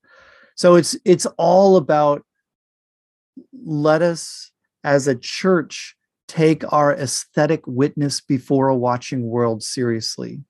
So 0.56 0.76
it's 0.76 0.96
it's 1.04 1.26
all 1.38 1.78
about 1.78 2.24
let 3.66 4.02
us 4.02 4.52
as 4.84 5.08
a 5.08 5.16
church 5.16 5.96
take 6.28 6.64
our 6.72 6.94
aesthetic 6.94 7.66
witness 7.68 8.22
before 8.22 8.68
a 8.68 8.76
watching 8.76 9.28
world 9.28 9.64
seriously 9.64 10.42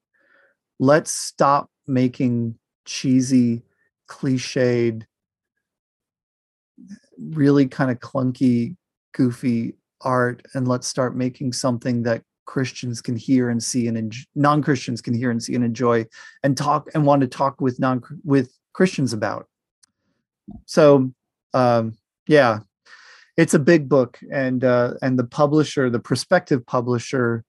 let's 0.80 1.12
stop 1.12 1.70
making 1.88 2.56
cheesy 2.86 3.62
cliched 4.10 5.04
really 7.20 7.68
kind 7.68 7.92
of 7.92 8.00
clunky 8.00 8.76
goofy 9.14 9.76
art 10.02 10.46
and 10.54 10.68
let's 10.68 10.88
start 10.88 11.16
making 11.16 11.54
something 11.54 12.04
that 12.04 12.22
Christians 12.46 13.02
can 13.02 13.16
hear 13.16 13.50
and 13.50 13.64
see 13.64 13.88
and 13.88 13.98
enjoy, 13.98 14.24
non-Christians 14.36 15.02
can 15.02 15.14
hear 15.14 15.32
and 15.32 15.42
see 15.42 15.56
and 15.56 15.64
enjoy 15.64 16.06
and 16.44 16.58
talk 16.58 16.90
and 16.94 17.06
want 17.06 17.22
to 17.22 17.28
talk 17.28 17.62
with 17.62 17.80
non 17.80 18.02
with 18.24 18.52
Christians 18.74 19.14
about. 19.14 19.48
So 20.66 21.12
um, 21.54 21.94
yeah, 22.28 22.60
it's 23.38 23.54
a 23.54 23.60
big 23.60 23.90
book 23.90 24.20
and 24.32 24.64
uh, 24.64 24.94
and 25.02 25.18
the 25.18 25.24
publisher, 25.24 25.90
the 25.90 26.00
prospective 26.00 26.66
publisher, 26.66 27.44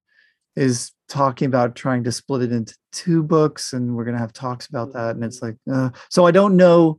is 0.56 0.92
talking 1.08 1.46
about 1.46 1.76
trying 1.76 2.04
to 2.04 2.12
split 2.12 2.42
it 2.42 2.52
into 2.52 2.76
two 2.92 3.22
books 3.22 3.72
and 3.72 3.94
we're 3.94 4.04
going 4.04 4.14
to 4.16 4.20
have 4.20 4.32
talks 4.32 4.66
about 4.66 4.92
that 4.92 5.14
and 5.14 5.24
it's 5.24 5.42
like 5.42 5.56
uh, 5.70 5.90
so 6.08 6.26
I 6.26 6.30
don't 6.30 6.56
know 6.56 6.98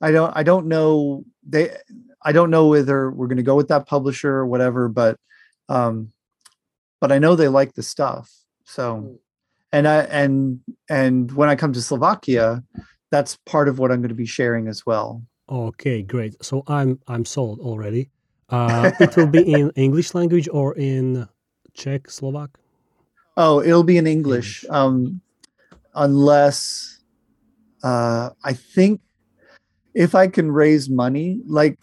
I 0.00 0.12
don't 0.12 0.36
I 0.36 0.42
don't 0.42 0.66
know 0.66 1.24
they 1.46 1.74
I 2.22 2.32
don't 2.32 2.50
know 2.50 2.68
whether 2.68 3.10
we're 3.10 3.26
going 3.26 3.38
to 3.38 3.42
go 3.42 3.56
with 3.56 3.68
that 3.68 3.86
publisher 3.86 4.30
or 4.30 4.46
whatever, 4.46 4.88
but 4.88 5.16
um, 5.68 6.12
but 7.00 7.12
I 7.12 7.18
know 7.18 7.34
they 7.34 7.48
like 7.48 7.74
the 7.74 7.82
stuff. 7.82 8.30
So, 8.64 8.96
hmm. 8.96 9.14
and 9.72 9.88
I 9.88 10.00
and 10.00 10.60
and 10.88 11.32
when 11.32 11.48
I 11.48 11.56
come 11.56 11.72
to 11.72 11.82
Slovakia, 11.82 12.62
that's 13.10 13.38
part 13.46 13.68
of 13.68 13.78
what 13.78 13.90
I'm 13.90 14.00
going 14.00 14.10
to 14.10 14.14
be 14.14 14.26
sharing 14.26 14.68
as 14.68 14.84
well. 14.84 15.22
Okay, 15.48 16.02
great. 16.02 16.42
So 16.44 16.62
I'm 16.66 17.00
I'm 17.08 17.24
sold 17.24 17.60
already. 17.60 18.10
Uh, 18.50 18.90
it 19.00 19.16
will 19.16 19.26
be 19.26 19.52
in 19.52 19.70
English 19.76 20.14
language 20.14 20.48
or 20.52 20.74
in 20.76 21.28
Czech, 21.74 22.10
Slovak. 22.10 22.58
Oh, 23.36 23.62
it'll 23.62 23.84
be 23.84 23.96
in 23.96 24.06
English, 24.06 24.64
English. 24.64 24.70
Um, 24.70 25.20
unless 25.94 27.00
uh, 27.82 28.30
I 28.44 28.52
think 28.52 29.00
if 29.94 30.14
I 30.14 30.26
can 30.26 30.52
raise 30.52 30.88
money, 30.90 31.40
like 31.46 31.78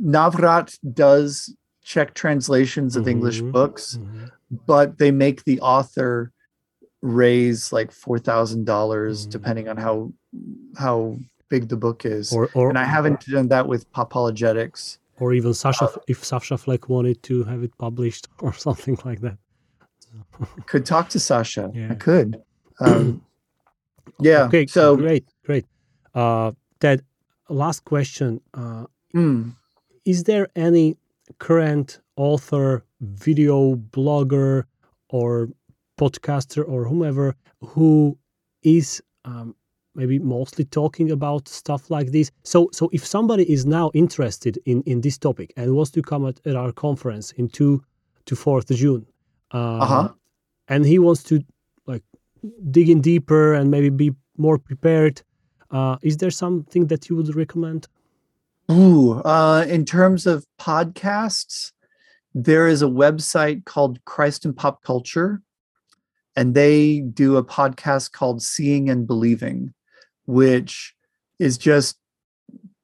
Navrat 0.00 0.78
does 0.92 1.54
Czech 1.82 2.14
translations 2.14 2.96
of 2.96 3.02
mm-hmm. 3.02 3.10
English 3.10 3.40
books, 3.40 3.98
mm-hmm. 3.98 4.26
but 4.66 4.98
they 4.98 5.10
make 5.10 5.44
the 5.44 5.60
author 5.60 6.32
raise 7.00 7.72
like 7.72 7.90
four 7.90 8.18
thousand 8.18 8.64
dollars, 8.64 9.22
mm-hmm. 9.22 9.30
depending 9.30 9.68
on 9.68 9.76
how 9.76 10.12
how 10.78 11.18
big 11.48 11.68
the 11.68 11.76
book 11.76 12.04
is. 12.04 12.32
Or, 12.32 12.48
or, 12.54 12.68
and 12.68 12.78
I 12.78 12.84
haven't 12.84 13.26
done 13.26 13.48
that 13.48 13.66
with 13.66 13.90
Popologetics. 13.92 14.98
Or 15.22 15.32
even 15.32 15.54
Sasha, 15.54 15.84
uh, 15.84 15.96
if 16.08 16.24
Sasha 16.24 16.56
Fleck 16.58 16.88
wanted 16.88 17.22
to 17.28 17.44
have 17.44 17.62
it 17.62 17.72
published 17.78 18.26
or 18.44 18.52
something 18.66 18.98
like 19.04 19.20
that. 19.20 19.38
could 20.66 20.84
talk 20.84 21.08
to 21.10 21.20
Sasha. 21.20 21.70
Yeah. 21.72 21.92
I 21.92 21.94
could. 21.94 22.42
Um, 22.80 23.22
yeah. 24.20 24.44
Okay. 24.48 24.66
So 24.66 24.96
great, 24.96 25.24
great. 25.44 25.66
Uh, 26.14 26.52
Ted, 26.80 26.98
last 27.48 27.84
question. 27.84 28.40
Uh, 28.52 28.86
mm 29.14 29.54
is 30.04 30.24
there 30.24 30.48
any 30.56 30.96
current 31.38 32.00
author, 32.16 32.84
video 33.00 33.76
blogger, 33.76 34.64
or 35.08 35.48
podcaster, 35.98 36.68
or 36.68 36.84
whomever 36.84 37.36
who 37.60 38.18
is 38.62 39.02
um, 39.24 39.54
maybe 39.94 40.18
mostly 40.18 40.64
talking 40.64 41.10
about 41.10 41.48
stuff 41.48 41.90
like 41.90 42.12
this? 42.12 42.30
So, 42.42 42.68
so 42.72 42.88
if 42.92 43.06
somebody 43.06 43.50
is 43.50 43.66
now 43.66 43.90
interested 43.94 44.58
in 44.64 44.82
in 44.82 45.00
this 45.00 45.18
topic 45.18 45.52
and 45.56 45.74
wants 45.74 45.90
to 45.92 46.02
come 46.02 46.26
at, 46.26 46.40
at 46.46 46.56
our 46.56 46.72
conference 46.72 47.32
in 47.32 47.48
two 47.48 47.82
to 48.26 48.36
fourth 48.36 48.68
June, 48.68 49.06
uh, 49.52 49.78
uh-huh. 49.78 50.08
and 50.68 50.86
he 50.86 50.98
wants 50.98 51.22
to 51.24 51.42
like 51.86 52.04
dig 52.70 52.88
in 52.88 53.00
deeper 53.00 53.54
and 53.54 53.70
maybe 53.70 53.90
be 53.90 54.12
more 54.36 54.58
prepared, 54.58 55.22
uh, 55.70 55.96
is 56.02 56.16
there 56.18 56.30
something 56.30 56.86
that 56.86 57.08
you 57.08 57.16
would 57.16 57.34
recommend? 57.34 57.88
Ooh, 58.70 59.14
uh, 59.20 59.64
in 59.68 59.84
terms 59.84 60.26
of 60.26 60.46
podcasts, 60.60 61.72
there 62.34 62.68
is 62.68 62.82
a 62.82 62.86
website 62.86 63.64
called 63.64 64.02
Christ 64.04 64.44
and 64.44 64.56
Pop 64.56 64.82
Culture, 64.82 65.42
and 66.36 66.54
they 66.54 67.00
do 67.00 67.36
a 67.36 67.44
podcast 67.44 68.12
called 68.12 68.42
Seeing 68.42 68.88
and 68.88 69.06
Believing, 69.06 69.74
which 70.26 70.94
is 71.38 71.58
just 71.58 71.98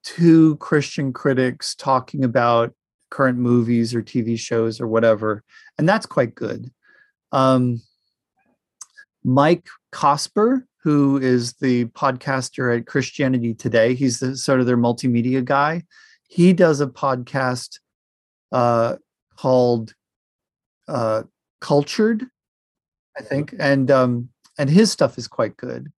two 0.03 0.57
Christian 0.57 1.13
critics 1.13 1.75
talking 1.75 2.25
about 2.25 2.75
current 3.11 3.39
movies 3.39 3.95
or 3.95 4.03
TV 4.03 4.39
shows 4.39 4.81
or 4.81 4.87
whatever, 4.87 5.43
and 5.79 5.89
that's 5.89 6.07
quite 6.07 6.35
good. 6.35 6.71
Um, 7.33 7.81
Mike 9.25 9.67
Cosper 9.93 10.63
who 10.89 11.19
is 11.19 11.55
the 11.55 11.85
podcaster 11.87 12.77
at 12.77 12.87
Christianity 12.87 13.53
Today. 13.53 13.95
He's 13.95 14.21
the 14.21 14.37
sort 14.37 14.61
of 14.61 14.67
their 14.67 14.79
multimedia 14.79 15.45
guy. 15.45 15.83
He 16.29 16.53
does 16.53 16.81
a 16.81 16.87
podcast 16.87 17.79
uh, 18.53 18.97
called 19.37 19.95
uh, 20.87 21.25
Cultured, 21.61 22.25
I 23.19 23.23
think, 23.23 23.55
and 23.59 23.91
um, 23.91 24.29
and 24.59 24.71
his 24.71 24.91
stuff 24.91 25.19
is 25.19 25.29
quite 25.29 25.57
good. 25.57 25.93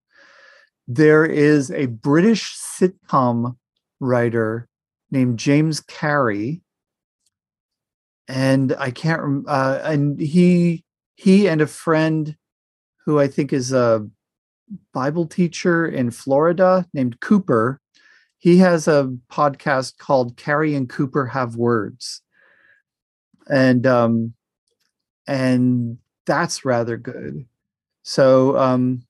There 0.93 1.25
is 1.25 1.71
a 1.71 1.87
British 1.87 2.59
sitcom 2.59 3.55
writer 4.01 4.67
named 5.13 5.39
James 5.39 5.79
Cary, 5.79 6.63
and 8.27 8.75
I 8.77 8.91
can't. 8.91 9.47
Uh, 9.47 9.81
and 9.85 10.19
he 10.19 10.83
he 11.15 11.49
and 11.49 11.61
a 11.61 11.69
friend 11.69 12.37
who 13.07 13.21
I 13.21 13.29
think 13.29 13.53
is 13.53 13.73
a 13.73 14.05
Bible 14.93 15.27
teacher 15.27 15.87
in 15.87 16.11
Florida 16.11 16.85
named 16.93 17.21
Cooper. 17.21 17.81
He 18.39 18.59
has 18.59 18.89
a 18.89 19.17
podcast 19.31 19.97
called 19.97 20.37
Cary 20.37 20.75
and 20.75 20.89
Cooper 20.89 21.27
Have 21.27 21.55
Words. 21.55 22.21
And 23.49 23.87
um 23.87 24.35
and 25.29 25.99
that's 26.27 26.65
rather 26.65 26.97
good. 26.97 27.47
So 28.03 28.59
um 28.59 29.05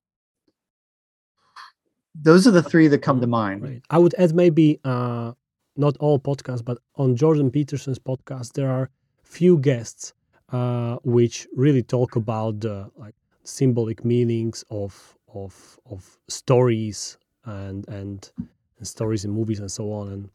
those 2.14 2.46
are 2.46 2.50
the 2.50 2.62
three 2.62 2.88
that 2.88 2.98
come 2.98 3.20
to 3.20 3.26
mind. 3.26 3.62
Right. 3.62 3.82
I 3.90 3.98
would 3.98 4.14
add 4.18 4.34
maybe 4.34 4.80
uh 4.84 5.32
not 5.76 5.96
all 5.98 6.18
podcasts, 6.18 6.64
but 6.64 6.78
on 6.96 7.16
Jordan 7.16 7.50
Peterson's 7.50 7.98
podcast, 7.98 8.52
there 8.52 8.70
are 8.70 8.90
few 9.22 9.58
guests 9.58 10.12
uh, 10.52 10.96
which 11.04 11.46
really 11.54 11.82
talk 11.82 12.16
about 12.16 12.60
the 12.60 12.90
like 12.96 13.14
symbolic 13.44 14.04
meanings 14.04 14.64
of 14.70 15.16
of 15.32 15.78
of 15.90 16.18
stories 16.28 17.18
and 17.44 17.86
and, 17.88 18.32
and 18.78 18.86
stories 18.86 19.24
in 19.24 19.30
movies 19.30 19.60
and 19.60 19.70
so 19.70 19.92
on, 19.92 20.08
and 20.12 20.30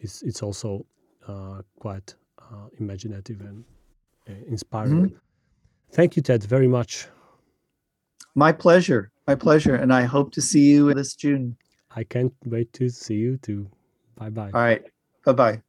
it's 0.00 0.22
it's 0.22 0.42
also 0.42 0.84
uh, 1.26 1.62
quite 1.78 2.14
uh, 2.38 2.68
imaginative 2.78 3.40
and 3.40 3.64
uh, 4.28 4.32
inspiring. 4.48 5.06
Mm-hmm. 5.06 5.16
Thank 5.92 6.16
you, 6.16 6.22
Ted, 6.22 6.44
very 6.44 6.68
much. 6.68 7.08
My 8.34 8.52
pleasure. 8.52 9.10
My 9.30 9.36
pleasure. 9.36 9.76
And 9.76 9.92
I 9.92 10.02
hope 10.02 10.32
to 10.32 10.42
see 10.42 10.72
you 10.72 10.92
this 10.92 11.14
June. 11.14 11.56
I 11.94 12.02
can't 12.02 12.34
wait 12.44 12.72
to 12.72 12.88
see 12.88 13.14
you 13.14 13.36
too. 13.36 13.70
Bye 14.16 14.30
bye. 14.30 14.50
All 14.52 14.60
right. 14.60 14.82
Bye 15.24 15.32
bye. 15.32 15.62